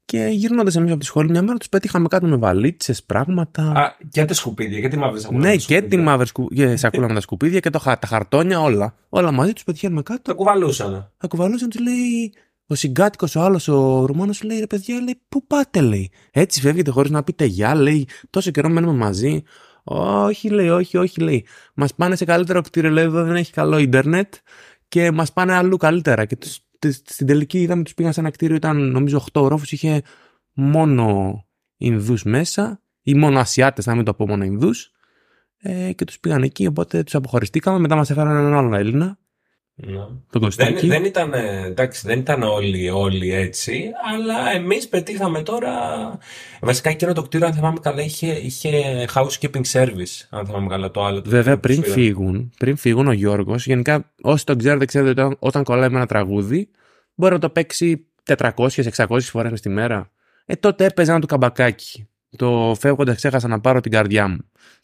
και 0.09 0.27
γυρνώντας 0.31 0.75
εμείς 0.75 0.91
από 0.91 0.99
τη 0.99 1.05
σχολή 1.05 1.29
μια 1.29 1.41
μέρα 1.41 1.57
τους 1.57 1.69
πετύχαμε 1.69 2.07
κάτω 2.07 2.27
με 2.27 2.35
βαλίτσες, 2.35 3.03
πράγματα. 3.03 3.61
Α, 3.63 3.95
και 4.11 4.25
τα 4.25 4.33
σκουπίδια, 4.33 4.79
γιατί 4.79 4.97
μαύρες 4.97 5.21
σακούλα 5.21 5.39
ναι, 5.39 5.47
με 5.47 5.53
και 5.55 5.59
σκουπίδια; 5.61 5.89
τη 5.89 5.97
μαύρη 5.97 6.27
σκου... 6.27 6.47
και 6.47 6.75
σακούλα 6.75 7.07
με 7.07 7.13
τα 7.13 7.21
σκουπίδια 7.21 7.59
και 7.59 7.69
το, 7.69 7.79
χα- 7.79 7.99
τα 7.99 8.07
χαρτόνια, 8.07 8.59
όλα. 8.61 8.95
Όλα 9.09 9.31
μαζί 9.31 9.53
τους 9.53 9.63
πετυχαίνουμε 9.63 10.01
κάτω. 10.01 10.21
Τα 10.21 10.33
κουβαλούσανε. 10.33 11.11
Θα 11.17 11.27
κουβαλούσαν, 11.27 11.69
τους 11.69 11.81
λέει. 11.81 12.33
Ο 12.67 12.75
συγκάτοικος, 12.75 13.35
ο 13.35 13.41
άλλος, 13.41 13.67
ο 13.67 14.05
Ρουμάνος, 14.05 14.43
λέει: 14.43 14.59
Ρε 14.59 14.67
παιδιά, 14.67 14.95
λέει, 15.01 15.21
πού 15.29 15.47
πάτε, 15.47 15.81
λέει. 15.81 16.11
Έτσι 16.31 16.61
φεύγετε 16.61 16.91
χωρίς 16.91 17.11
να 17.11 17.23
πείτε 17.23 17.45
γεια, 17.45 17.75
λέει. 17.75 18.07
Τόσο 18.29 18.51
καιρό 18.51 18.69
μένουμε 18.69 18.93
μαζί. 18.93 19.43
Όχι, 19.83 20.49
λέει, 20.49 20.69
όχι, 20.69 20.97
όχι, 20.97 21.21
λέει. 21.21 21.45
Μας 21.73 21.95
πάνε 21.95 22.15
σε 22.15 22.25
καλύτερο 22.25 22.61
κτίριο, 22.61 22.89
λέει, 22.89 23.03
εδώ 23.03 23.23
δεν 23.23 23.35
έχει 23.35 23.51
καλό 23.51 23.77
ίντερνετ 23.77 24.33
και 24.87 25.11
μας 25.11 25.33
πάνε 25.33 25.53
αλλού 25.53 25.77
καλύτερα. 25.77 26.25
Και 26.25 26.35
τους, 26.35 26.49
τις- 26.49 26.63
στην 26.87 27.27
τελική 27.27 27.61
είδαμε 27.61 27.83
τους 27.83 27.93
πήγαν 27.93 28.13
σε 28.13 28.19
ένα 28.19 28.29
κτίριο, 28.29 28.55
ήταν 28.55 28.91
νομίζω 28.91 29.23
8 29.33 29.41
ορόφους, 29.41 29.71
είχε 29.71 30.01
μόνο 30.53 31.39
Ινδούς 31.77 32.23
μέσα 32.23 32.81
ή 33.01 33.13
μόνο 33.15 33.39
Ασιάτες, 33.39 33.85
να 33.85 33.95
μην 33.95 34.05
το 34.05 34.13
πω 34.13 34.27
μόνο 34.27 34.43
Ινδούς. 34.43 34.91
Ε, 35.61 35.93
και 35.93 36.05
τους 36.05 36.19
πήγαν 36.19 36.43
εκεί, 36.43 36.67
οπότε 36.67 37.03
τους 37.03 37.15
αποχωριστήκαμε. 37.15 37.79
Μετά 37.79 37.95
μας 37.95 38.09
έφεραν 38.09 38.37
έναν 38.37 38.53
άλλον 38.53 38.73
Έλληνα, 38.73 39.19
Ναι. 39.81 39.93
τον 39.95 40.17
Δεν, 40.31 40.41
Κωστάκη. 40.41 40.87
δεν, 40.87 41.03
ήταν, 41.05 41.33
ε, 41.33 41.65
εντάξει, 41.65 42.07
δεν 42.07 42.19
ήταν 42.19 42.43
όλοι, 42.43 42.89
όλοι 42.89 43.33
έτσι, 43.33 43.91
αλλά 44.13 44.51
εμείς 44.51 44.87
πετύχαμε 44.87 45.41
τώρα. 45.43 45.71
Βασικά 46.61 46.89
εκείνο 46.89 47.13
το 47.13 47.21
κτίριο, 47.23 47.47
αν 47.47 47.53
θυμάμαι 47.53 47.79
καλά, 47.81 48.01
είχε, 48.01 48.27
είχε 48.31 49.05
housekeeping 49.13 49.61
service. 49.71 50.25
Αν 50.29 50.45
θυμάμαι 50.45 50.67
καλά 50.67 50.91
το 50.91 51.03
άλλο. 51.05 51.21
το 51.21 51.29
Βέβαια, 51.29 51.55
κτίριο 51.55 51.55
που 51.55 51.59
πριν 51.59 51.75
σου 51.75 51.83
είδα. 51.83 51.93
φύγουν, 51.93 52.51
πριν 52.57 52.75
φύγουν 52.77 53.07
ο 53.07 53.11
Γιώργος, 53.11 53.65
γενικά 53.65 54.11
όσοι 54.21 54.45
τον 54.45 54.57
ξέρετε, 54.57 54.85
ξέρετε 54.85 55.09
ότι 55.09 55.21
όταν, 55.21 55.35
όταν 55.39 55.63
κολλάει 55.63 55.89
με 55.89 55.95
ένα 55.97 56.05
τραγούδι, 56.05 56.69
μπορεί 57.15 57.33
να 57.33 57.39
το 57.39 57.49
παίξει 57.49 58.05
400-600 58.37 59.19
φορές 59.21 59.61
τη 59.61 59.69
μέρα. 59.69 60.11
Ε, 60.45 60.55
τότε 60.55 60.85
έπαιζε 60.85 61.11
ένα 61.11 61.19
του 61.19 61.27
καμπακάκι. 61.27 62.07
Το 62.37 62.75
φεύγοντας 62.79 63.15
ξέχασα 63.15 63.47
να 63.47 63.59
πάρω 63.59 63.79
την 63.79 63.91
καρδιά 63.91 64.27
μου. 64.27 64.37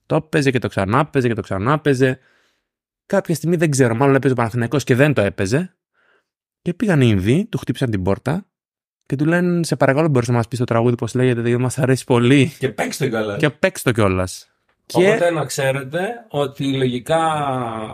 Το 0.05 0.15
έπαιζε 0.15 0.51
και 0.51 0.60
το 0.60 0.67
ξανά 0.67 0.99
έπαιζε 0.99 1.27
και 1.27 1.34
το 1.34 1.41
ξανά 1.41 1.73
έπαιζε. 1.73 2.19
Κάποια 3.06 3.36
στιγμή 3.36 3.56
δεν 3.56 3.70
ξέρω, 3.72 3.96
μάλλον 3.96 4.15
έπαιζε 4.15 4.34
ο 4.34 4.36
Παναθηναϊκός 4.36 4.84
και 4.84 4.96
δεν 4.96 5.13
το 5.13 5.22
έπαιζε. 5.22 5.76
Και 6.62 6.74
πήγαν 6.74 7.02
οι 7.02 7.08
Ινδοί, 7.10 7.46
του 7.46 7.58
χτύπησαν 7.58 7.89
την 7.91 8.04
πόρτα 8.04 8.46
και 9.06 9.15
του 9.15 9.26
λένε: 9.26 9.63
Σε 9.63 9.76
παρακαλώ, 9.76 10.08
μπορείς 10.08 10.28
να 10.28 10.34
μας 10.36 10.48
πεις 10.48 10.60
το 10.60 10.65
τραγούδι 10.65 10.96
πώς 10.96 11.13
λέγεται, 11.13 11.41
γιατί 11.41 11.58
μας 11.62 11.78
αρέσει 11.78 12.04
πολύ. 12.04 12.52
Και 12.60 12.70
παίξτε 12.70 13.06
το 13.06 13.12
καλά. 13.12 13.38
και 13.38 13.50
παίξει 13.50 13.84
το 13.84 13.91
κιόλας. 13.91 14.50
Και 14.86 15.08
Οπότε 15.08 15.32
να 15.32 15.46
ξέρετε 15.46 16.08
ότι 16.30 16.74
λογικά, 16.78 17.18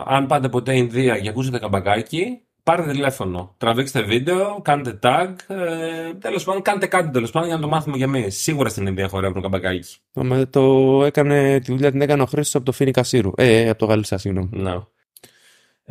αν 0.06 0.26
πάτε 0.26 0.48
ποτέ 0.48 0.76
Ινδία 0.76 1.18
και 1.18 1.28
ακούσετε 1.28 1.58
καμπακάκι, 1.58 2.40
πάρτε 2.62 2.90
τηλέφωνο. 2.90 3.54
Τραβήξτε 3.58 4.02
βίντεο, 4.02 4.60
κάντε 4.64 4.98
tag. 5.02 5.28
Ε, 5.46 6.14
τέλος 6.18 6.44
πάντων, 6.44 6.62
κάντε 6.62 6.86
κάτι 6.86 7.10
τέλος 7.10 7.30
πάντων 7.30 7.48
για 7.48 7.56
να 7.56 7.62
το 7.62 7.68
μάθουμε 7.68 7.96
κι 7.96 8.02
εμείς. 8.02 8.36
Σίγουρα 8.42 8.68
στην 8.68 8.86
Ινδία 8.86 9.08
χορεύουν 9.08 9.42
καμπακάκι. 9.42 9.96
Το, 10.12 10.24
με- 10.24 10.46
το 10.46 10.60
έκανε, 11.04 11.58
τη 11.58 11.72
δουλειά 11.72 11.90
την 11.90 12.00
έκανε 12.00 12.22
ο 12.22 12.26
Χρήστος 12.26 12.54
από 12.54 12.64
το 12.64 12.72
Φίνικα 12.72 13.02
Σύρου. 13.02 13.30
Ε, 13.36 13.68
από 13.68 13.78
το 13.78 13.84
Γαλλίσα, 13.86 14.18
συγγνώμη. 14.18 14.48
Να. 14.52 14.86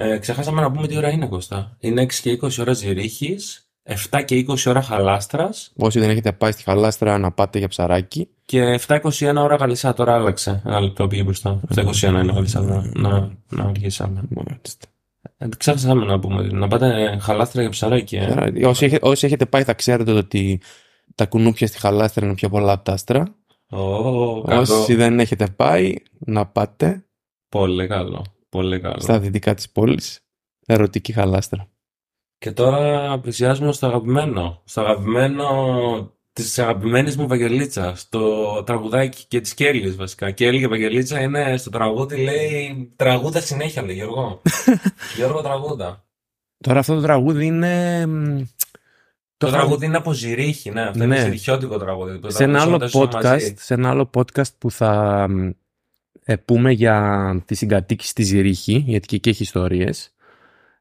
Ε, 0.02 0.18
ξεχάσαμε 0.18 0.62
να 0.62 0.72
πούμε 0.72 0.88
τι 0.88 0.98
ώρα 0.98 1.10
είναι, 1.10 1.28
Κώστα. 1.28 1.78
Είναι 1.80 2.02
6 2.02 2.08
και 2.22 2.40
20 2.42 2.50
ώρα 2.60 2.74
Ζηρίχης, 2.74 3.72
7 4.12 4.22
και 4.26 4.46
20 4.48 4.56
ώρα 4.68 4.82
Χαλάστρας 4.82 5.72
Όσοι 5.76 6.00
δεν 6.00 6.10
έχετε 6.10 6.32
πάει 6.32 6.52
στη 6.52 6.64
Χαλάστρα 6.64 7.18
να 7.18 7.32
πάτε 7.32 7.58
για 7.60 7.68
ψαράκι. 7.68 8.30
και 8.46 8.80
7-21 8.88 9.36
ώρα 9.38 9.56
Γαλισά. 9.56 9.94
Τώρα 9.94 10.14
άλλαξε. 10.16 10.62
Ένα 10.66 10.80
λεπτό 10.80 11.08
πήγε 11.08 11.24
μπροστά. 11.24 11.60
7-21 11.76 12.02
είναι 12.02 12.32
Γαλισά. 12.34 12.62
Να, 12.62 12.92
να, 12.94 13.32
να 13.50 13.64
αργήσαμε. 13.64 14.24
Μάλιστα. 14.30 14.88
Ε, 15.38 15.48
ξέχασαμε 15.58 16.06
να 16.06 16.20
πούμε. 16.20 16.42
Να 16.42 16.68
πάτε 16.68 17.18
χαλάστρα 17.22 17.62
για 17.62 17.70
ψαράκι. 17.70 18.16
Ε. 18.16 18.26
Ψαράκι. 18.26 18.64
Όσοι, 18.64 18.86
έχετε, 18.86 19.08
όσοι 19.08 19.26
έχετε 19.26 19.46
πάει 19.46 19.64
θα 19.64 19.74
ξέρετε 19.74 20.12
ότι 20.12 20.62
τα 21.16 21.26
κουνούπια 21.26 21.68
στη 21.68 21.80
Χαλάστρα 21.80 22.26
είναι 22.26 22.36
πιο 22.36 22.50
πολλά 22.50 22.72
από 22.72 22.84
τα 22.84 22.94
άστρα. 22.94 23.36
Ω, 23.70 24.42
καλό. 24.42 24.62
Όσοι 24.62 24.96
δεν 24.96 25.20
έχετε 25.20 25.48
πάει 25.56 25.94
να 26.20 26.46
πάτε 26.46 27.06
Πολύ 27.50 27.88
καλό. 27.88 28.26
Πολύ 28.52 28.80
καλό. 28.80 29.00
στα 29.00 29.20
δυτικά 29.20 29.54
της 29.54 29.70
πόλης. 29.70 30.20
Ερωτική 30.66 31.12
Χαλάστρα. 31.14 31.68
Και 32.38 32.52
τώρα 32.52 33.20
πλησιάζουμε 33.20 33.72
στο 33.72 33.88
αγαπημένο. 33.88 34.62
Στο 34.66 34.82
αγαπημένο 34.82 35.48
της 36.34 36.60
αγαπημένης 36.60 37.18
μου 37.18 37.28
Βαγγελίτσα. 37.28 37.96
Στο 37.96 38.64
τραγουδάκι 38.66 39.26
και 39.28 39.42
της 39.42 39.54
Κέλλης 39.54 39.96
βασικά. 39.96 40.32
Κέλλη 40.32 40.60
και 40.60 40.68
Βαγγελίτσα 40.68 41.22
είναι 41.22 41.58
στο 41.58 41.70
τραγούδι, 41.70 42.18
λέει. 42.24 42.92
Τραγούδα 42.96 43.40
συνέχεια, 43.42 43.82
λέει 43.84 43.96
Γιώργο. 43.96 44.42
Γιώργο, 45.18 45.42
τραγούδα. 45.42 46.06
Τώρα 46.64 46.80
αυτό 46.80 46.96
το 46.96 47.02
τραγούδι 47.02 47.46
είναι. 47.46 48.06
μ, 48.06 48.42
Το 49.38 49.48
είχα- 49.48 49.58
τραγούδι 49.58 49.86
είναι 49.86 49.98
από 49.98 50.14
Ζηρίχη, 50.14 50.72
ναι. 50.72 50.82
Αυτό 50.82 50.98
Ναι. 50.98 51.04
είναι 51.16 51.24
ζηριχιώτικο 51.24 51.78
τραγούδι. 51.78 52.20
Το 52.20 52.30
σε 52.30 52.44
ένα 52.44 52.62
άλλο 52.62 52.78
τραγουδήσαμε 52.78 53.06
podcast, 53.26 53.32
μαζί. 53.32 53.54
σε 53.58 53.74
ένα 53.74 53.90
άλλο 53.90 54.10
podcast 54.18 54.54
που 54.58 54.72
θα 54.72 55.26
μ, 55.30 55.50
ε, 56.26 56.36
πούμε 56.36 56.72
για 56.72 57.42
τη 57.46 57.56
συγκατοίκηση 57.56 58.10
στη 58.10 58.24
Ζηρίχη, 58.24 58.78
γιατί 58.88 59.08
και 59.08 59.16
εκεί 59.16 59.30
έχει 59.30 59.44
ιστορίες. 59.44 60.16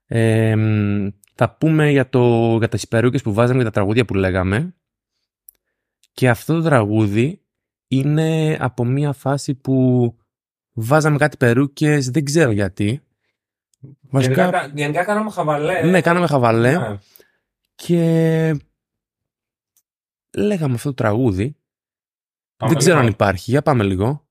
Ε, 0.06 0.56
μ, 0.56 1.08
θα 1.34 1.50
πούμε 1.56 1.90
για, 1.90 2.08
το, 2.08 2.56
για 2.58 2.68
τις 2.68 2.88
περούκες 2.88 3.22
που 3.22 3.32
βάζαμε 3.34 3.58
και 3.58 3.64
τα 3.64 3.70
τραγούδια 3.70 4.04
που 4.04 4.14
λέγαμε. 4.14 4.74
Και 6.12 6.28
αυτό 6.28 6.54
το 6.54 6.62
τραγούδι 6.62 7.42
είναι 7.88 8.56
από 8.60 8.84
μια 8.84 9.12
φάση 9.12 9.54
που 9.54 10.14
βάζαμε 10.72 11.16
κάτι 11.16 11.36
περούκες, 11.36 12.10
δεν 12.10 12.24
ξέρω 12.24 12.50
γιατί. 12.50 13.00
Βασικά, 14.00 14.34
Γενικά, 14.42 14.70
γενικά 14.74 15.04
κάναμε 15.04 15.30
χαβαλέ. 15.30 15.82
ναι, 15.82 16.00
κάναμε 16.00 16.26
χαβαλέ 16.26 16.78
Ναι. 16.78 16.98
και 17.74 18.56
λέγαμε 20.36 20.74
αυτό 20.74 20.88
το 20.88 20.94
τραγούδι. 20.94 21.56
Πάμε 22.56 22.72
δεν 22.72 22.80
ξέρω 22.80 22.96
αν 22.96 23.02
λίγο. 23.02 23.14
υπάρχει. 23.14 23.50
Για 23.50 23.62
πάμε 23.62 23.84
λίγο. 23.84 24.28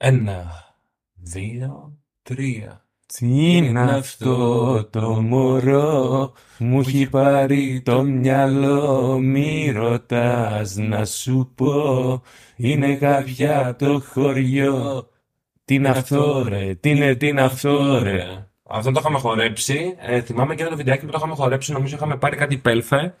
Ένα, 0.00 0.74
δύο, 1.14 1.98
τρία. 2.22 2.86
Τι 3.06 3.56
είναι 3.56 3.80
αυτό 3.80 4.84
το 4.84 5.00
μωρό 5.22 6.32
μου 6.58 6.80
έχει 6.80 7.08
πάρει 7.08 7.82
το 7.84 8.02
μυαλό; 8.02 9.18
μη 9.18 9.70
ρωτάς 9.70 10.76
να 10.76 11.04
σου 11.04 11.52
πω 11.54 12.22
είναι 12.56 12.96
κάποια 12.96 13.66
από 13.68 13.84
το 13.84 14.00
χωριό 14.00 15.08
Τι 15.64 15.74
είναι 15.74 15.88
αυτό 15.88 16.44
ρε, 16.48 16.74
τι 16.74 16.90
είναι, 16.90 17.14
τι 17.14 17.26
είναι 17.28 17.42
αυτό 17.42 17.98
ρε; 18.02 18.48
Αυτό 18.66 18.92
το 18.92 19.00
είχαμε 19.00 19.18
χορέψει. 19.18 19.94
Ε, 19.98 20.20
θυμάμαι 20.20 20.54
και 20.54 20.64
το 20.64 20.76
βιντεάκι 20.76 21.04
που 21.04 21.10
το 21.10 21.18
είχαμε 21.18 21.34
χορέψει. 21.34 21.72
Νομίζω 21.72 21.96
είχαμε 21.96 22.16
πάρει 22.16 22.36
κάτι 22.36 22.58
πέλφε. 22.58 23.14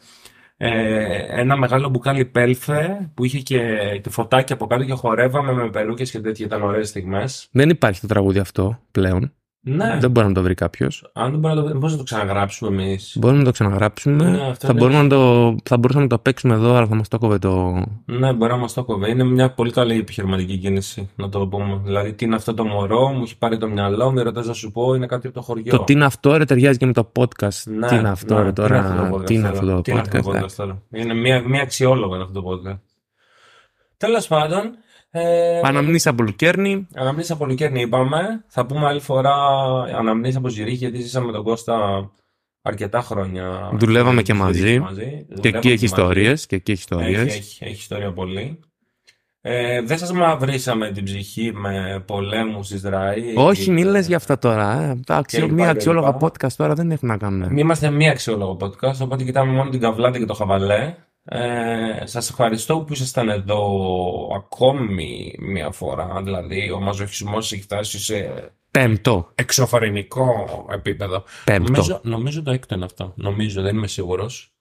Ε, 0.60 1.40
ένα 1.40 1.56
μεγάλο 1.56 1.88
μπουκάλι 1.88 2.24
πέλφε 2.24 3.10
που 3.14 3.24
είχε 3.24 3.38
και, 3.38 3.58
και 4.02 4.10
φωτάκι 4.10 4.52
από 4.52 4.66
κάτω 4.66 4.84
και 4.84 4.92
χορεύαμε 4.92 5.52
με 5.52 5.70
περούκες 5.70 6.10
και 6.10 6.20
τέτοια. 6.20 6.46
Ήταν 6.46 6.62
ωραίες 6.62 6.88
στιγμές. 6.88 7.48
Δεν 7.50 7.68
υπάρχει 7.68 8.00
το 8.00 8.06
τραγούδι 8.06 8.38
αυτό 8.38 8.78
πλέον 8.90 9.32
Ναι. 9.60 9.96
Δεν 10.00 10.10
μπορεί 10.10 10.26
να 10.26 10.32
το 10.32 10.42
βρει 10.42 10.54
κάποιος. 10.54 11.10
Αν 11.14 11.30
δεν 11.30 11.40
μπορούμε 11.40 11.62
να 11.62 11.72
το, 11.72 11.78
πώς 11.78 11.90
να 11.92 11.98
το 11.98 12.02
ξαναγράψουμε 12.04 12.82
εμείς; 12.82 13.16
Μπορούμε 13.20 13.38
να 13.38 13.44
το 13.44 13.50
ξαναγράψουμε. 13.50 14.30
Ναι, 14.30 14.48
αυτό 14.48 14.66
θα, 14.66 14.72
είναι- 14.72 14.80
μπορούμε 14.80 15.02
να 15.02 15.08
το, 15.08 15.56
θα 15.64 15.76
μπορούσαμε 15.76 16.04
να 16.04 16.10
το 16.10 16.18
παίξουμε 16.18 16.54
εδώ, 16.54 16.74
αλλά 16.74 16.86
θα 16.86 16.94
μας 16.94 17.08
το 17.08 17.18
κόβε 17.18 17.38
το. 17.38 17.82
Ναι, 18.04 18.32
μπορεί 18.32 18.52
να 18.52 18.58
μας 18.58 18.72
το 18.72 18.84
κόβει. 18.84 19.10
Είναι 19.10 19.24
μια 19.24 19.50
πολύ 19.54 19.70
καλή 19.70 19.98
επιχειρηματική 19.98 20.56
κίνηση, 20.58 21.10
να 21.16 21.28
το 21.28 21.46
πούμε. 21.46 21.80
Δηλαδή, 21.84 22.12
τι 22.12 22.24
είναι 22.24 22.34
αυτό 22.34 22.54
το 22.54 22.64
μωρό, 22.64 23.08
μου 23.08 23.22
έχει 23.22 23.38
πάρει 23.38 23.58
το 23.58 23.68
μυαλό, 23.68 24.12
με 24.12 24.22
ρωτάς 24.22 24.46
να 24.46 24.52
σου 24.52 24.70
πω, 24.72 24.94
είναι 24.94 25.06
κάτι 25.06 25.26
από 25.26 25.36
το 25.36 25.42
χωριό. 25.42 25.76
Το 25.76 25.84
τι 25.84 25.92
είναι 25.92 26.04
αυτό, 26.04 26.36
ρε, 26.36 26.44
ταιριάζει 26.44 26.78
και 26.78 26.86
με 26.86 26.92
το 26.92 27.12
podcast. 27.16 27.62
Ναι, 27.64 27.86
τι 27.86 27.94
είναι 27.94 28.08
αυτό, 28.08 28.34
ναι, 28.34 28.42
ρε, 28.42 28.52
τι 28.52 28.62
είναι 28.62 28.78
αυτό 28.78 28.94
τώρα. 28.94 29.10
το 29.10 29.16
podcast 29.16 29.24
Τι 29.26 29.34
είναι 29.34 29.42
τώρα, 29.48 29.58
αυτό 29.58 29.66
το 29.74 29.80
τι 29.82 29.90
είναι 29.90 30.00
αυτό 30.00 30.18
podcast. 30.18 30.22
το 30.22 30.32
ε. 30.36 30.40
podcast 30.40 30.52
τώρα. 30.52 30.82
Είναι 30.92 31.14
μια, 31.14 31.42
μια 31.48 31.62
αξιόλογο 31.62 32.14
είναι 32.14 32.24
αυτό 32.24 32.42
το 32.42 32.48
podcast. 32.50 32.78
Τέλος 33.96 34.26
πάντων, 34.26 34.62
ε, 35.10 35.60
Αναμνήσεις 35.62 36.06
από 36.06 36.22
Λουκέρνη. 36.22 36.86
αναμνήσεις 36.94 37.30
από 37.30 37.46
Λουκέρνη 37.46 37.80
είπαμε. 37.80 38.44
Θα 38.48 38.66
πούμε 38.66 38.86
άλλη 38.86 39.00
φορά 39.00 39.34
αναμνήσεις 39.98 40.36
από 40.36 40.48
Ζηρίχη, 40.48 40.76
γιατί 40.76 41.00
ζήσαμε 41.00 41.26
με 41.26 41.32
τον 41.32 41.42
Κώστα 41.44 42.10
αρκετά 42.62 43.00
χρόνια. 43.00 43.70
Δουλεύαμε 43.74 44.22
και 44.22 44.32
στη 44.32 44.42
μαζί. 44.42 44.58
Ζηρίχη 44.58 44.78
Και 44.78 44.84
Δουλεύαμε 44.94 45.58
εκεί 45.58 45.68
έχει 45.68 45.68
μαζί. 45.68 45.84
ιστορίες. 45.84 46.46
Και 46.46 46.56
εκεί 46.56 46.72
έχει 46.72 46.84
Έχει, 46.90 47.00
ιστορίες. 47.00 47.36
έχει, 47.36 47.64
έχει 47.64 47.72
ιστορία 47.72 48.12
πολύ. 48.12 48.58
Ε, 49.40 49.82
δεν 49.82 49.98
σας 49.98 50.12
μαυρίσαμε 50.12 50.90
την 50.90 51.04
ψυχή 51.04 51.52
με 51.54 52.02
πολέμους 52.06 52.70
Ισραήλ. 52.70 53.36
Όχι, 53.36 53.70
μη 53.70 53.84
λες 53.84 54.06
για 54.06 54.16
αυτά 54.16 54.38
τώρα. 54.38 54.80
ε. 54.82 55.00
Τα 55.06 55.16
αξιο- 55.16 55.40
λοιπά, 55.42 55.54
Μία 55.54 55.64
και 55.64 55.70
αξιόλογα 55.70 56.06
λοιπά. 56.12 56.26
podcast 56.26 56.52
τώρα 56.56 56.74
δεν 56.74 56.90
έχουν 56.90 57.08
να 57.08 57.16
κάνουν. 57.16 57.52
Μη 57.52 57.60
είμαστε 57.60 57.90
μία 57.90 58.10
αξιόλογο 58.10 58.56
podcast, 58.60 58.98
οπότε 59.02 59.24
κοιτάμε 59.24 59.52
μόνο 59.52 59.70
την 59.70 59.80
καβλάτη 59.80 60.18
και 60.18 60.24
το 60.24 60.34
χαβαλέ. 60.34 60.94
Ε, 61.30 62.06
σας 62.06 62.28
ευχαριστώ 62.30 62.78
που 62.80 62.92
ήσασταν 62.92 63.28
εδώ 63.28 63.60
ακόμη 64.36 65.34
μία 65.38 65.70
φορά. 65.70 66.20
Δηλαδή, 66.24 66.70
ο 66.70 66.80
μαζοχισμός 66.80 67.52
έχει 67.52 67.62
φτάσει 67.62 67.98
σε 67.98 68.50
Πέμπτο. 68.70 69.30
εξωφαρινικό 69.34 70.46
επίπεδο. 70.72 71.24
Πέμπτο. 71.44 71.72
Νομίζω, 71.72 72.00
νομίζω 72.02 72.42
το 72.42 72.50
έκτο 72.50 72.74
είναι 72.74 72.84
αυτό. 72.84 73.12
Νομίζω, 73.16 73.62
δεν 73.62 73.76
είμαι 73.76 73.86
σίγουρος. 73.86 74.52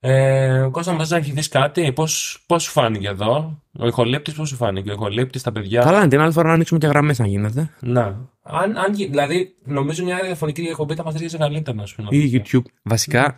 Ε, 0.00 0.68
Κώστα, 0.70 0.92
μας 0.92 1.10
να 1.10 1.16
έχεις 1.16 1.32
δεις 1.32 1.48
κάτι, 1.48 1.92
πώς, 1.92 2.44
πώς 2.46 2.62
σου 2.62 2.70
φάνηκε 2.70 3.08
εδώ, 3.08 3.62
ο 3.78 3.86
ηχολήπτης 3.86 4.34
πώς 4.34 4.48
σου 4.48 4.56
φάνηκε, 4.56 4.90
ο 4.90 4.92
ηχολήπτης, 4.92 5.42
τα 5.42 5.52
παιδιά; 5.52 5.82
Καλά, 5.82 5.98
είναι 5.98 6.08
την 6.08 6.20
άλλη 6.20 6.32
φορά 6.32 6.48
να 6.48 6.54
ανοίξουμε 6.54 6.78
και 6.80 6.86
γραμμές 6.86 7.20
αν 7.20 7.26
γίνεται. 7.26 7.70
Ναι. 7.80 8.00
Αν, 8.42 8.76
αν, 8.76 8.92
γι- 8.94 9.06
δηλαδή, 9.06 9.54
νομίζω 9.64 10.04
μια 10.04 10.20
διαφωνική 10.24 10.60
εκπομπή 10.60 10.94
θα 10.94 11.04
μας 11.04 11.14
ρίξει 11.14 11.38
καλύτερα, 11.38 11.76
να 11.76 11.86
σου 11.86 11.96
πω. 11.96 12.04
Ή 12.10 12.42
YouTube. 12.44 12.62
Βασικά, 12.82 13.36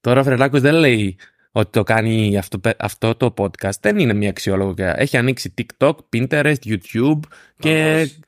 τώρα 0.00 0.20
ο 0.20 0.24
Φρελάκος 0.24 0.60
δεν 0.60 0.74
λέει 0.74 1.16
ότι 1.52 1.70
το 1.70 1.82
κάνει 1.82 2.38
αυτό, 2.38 2.60
αυτό 2.78 3.14
το 3.14 3.34
podcast. 3.38 3.78
Δεν 3.80 3.98
είναι 3.98 4.12
μια 4.12 4.28
αξιόλογο. 4.28 4.74
και- 4.74 4.92
Έχει 4.96 5.16
ανοίξει 5.16 5.54
TikTok, 5.58 5.92
Pinterest, 6.12 6.54
YouTube 6.64 7.18
και 7.58 7.72
Βεβαίως. 7.72 8.18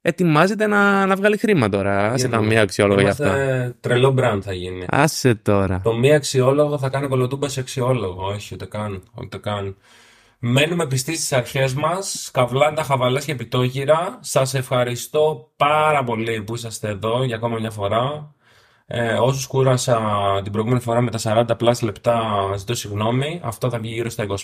ετοιμάζεται 0.00 0.66
να, 0.66 1.06
να 1.06 1.16
βγάλει 1.16 1.36
χρήμα 1.36 1.68
τώρα. 1.68 2.10
Άσε 2.12 2.28
τα 2.28 2.36
Είμαστε- 2.36 2.52
μία 2.54 2.62
αξιόλογα 2.62 3.02
γι' 3.02 3.08
αυτό. 3.08 3.24
Είμαστε 3.24 3.76
τρελό 3.80 4.14
brand 4.18 4.40
θα 4.42 4.52
γίνει. 4.52 4.84
Άσε 4.88 5.34
τώρα. 5.34 5.80
Το 5.84 5.96
μη 5.96 6.14
αξιόλογο 6.14 6.78
θα 6.78 6.88
κάνει 6.88 7.08
κολοτούμπας 7.08 7.52
σε 7.52 7.60
αξιόλογο. 7.60 8.26
Όχι, 8.26 8.54
ούτε 8.54 8.66
καν. 8.66 9.02
Ούτε 9.20 9.38
καν. 9.38 9.76
Μένουμε 10.40 10.86
πιστοί 10.86 11.14
στις 11.16 11.32
αρχές 11.32 11.74
μας, 11.74 12.30
καβλάντα, 12.32 12.82
χαβαλές 12.82 13.24
και 13.24 13.32
επιτόκυρα. 13.32 14.18
Σας 14.20 14.54
ευχαριστώ 14.54 15.50
πάρα 15.56 16.04
πολύ 16.04 16.42
που 16.42 16.54
είσαστε 16.54 16.88
εδώ 16.88 17.24
για 17.24 17.36
ακόμα 17.36 17.58
μια 17.58 17.70
φορά. 17.70 18.34
Ε, 18.90 19.12
όσους 19.12 19.46
κούρασα 19.46 20.00
την 20.42 20.52
προηγούμενη 20.52 20.80
φορά 20.80 21.00
με 21.00 21.10
τα 21.10 21.18
40 21.50 21.58
πλάς 21.58 21.82
λεπτά, 21.82 22.20
ζητώ 22.56 22.74
συγγνώμη. 22.74 23.40
Αυτό 23.44 23.70
θα 23.70 23.78
βγει 23.78 23.92
γύρω 23.92 24.10
στα 24.10 24.26
25. 24.28 24.34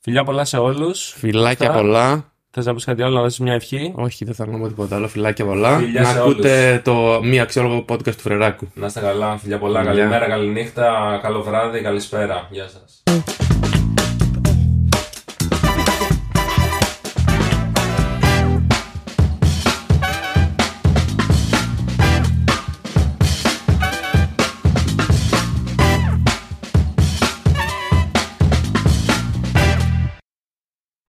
Φιλιά 0.00 0.24
πολλά 0.24 0.44
σε 0.44 0.56
όλους. 0.56 1.14
Φιλάκια 1.16 1.68
Αυτά. 1.68 1.80
πολλά. 1.80 2.32
Θες 2.50 2.66
να 2.66 2.74
πεις 2.74 2.84
κάτι 2.84 3.02
άλλο, 3.02 3.14
να 3.14 3.22
δώσεις 3.22 3.38
μια 3.38 3.52
ευχή; 3.52 3.92
Όχι, 3.96 4.24
δεν 4.24 4.34
θέλω 4.34 4.52
να 4.52 4.58
πω 4.58 4.68
τίποτα 4.68 4.96
άλλο. 4.96 5.08
Φιλάκια 5.08 5.44
πολλά. 5.44 5.78
Φιλιά 5.78 6.00
να 6.00 6.08
σε 6.08 6.18
ακούτε 6.18 6.80
το 6.84 7.20
μία 7.22 7.42
αξιόλογο 7.42 7.84
podcast 7.88 8.14
του 8.14 8.20
Φρεράκου. 8.20 8.68
Να 8.74 8.86
είστε 8.86 9.00
καλά, 9.00 9.36
φιλιά 9.36 9.58
πολλά. 9.58 9.78
Φιλιά. 9.80 9.94
Καλημέρα, 9.94 10.26
καληνύχτα, 10.26 11.18
καλό 11.22 11.42
βράδυ, 11.42 11.80
καλησπέρα. 11.80 12.48
Γεια 12.50 12.68
σας. 12.68 13.02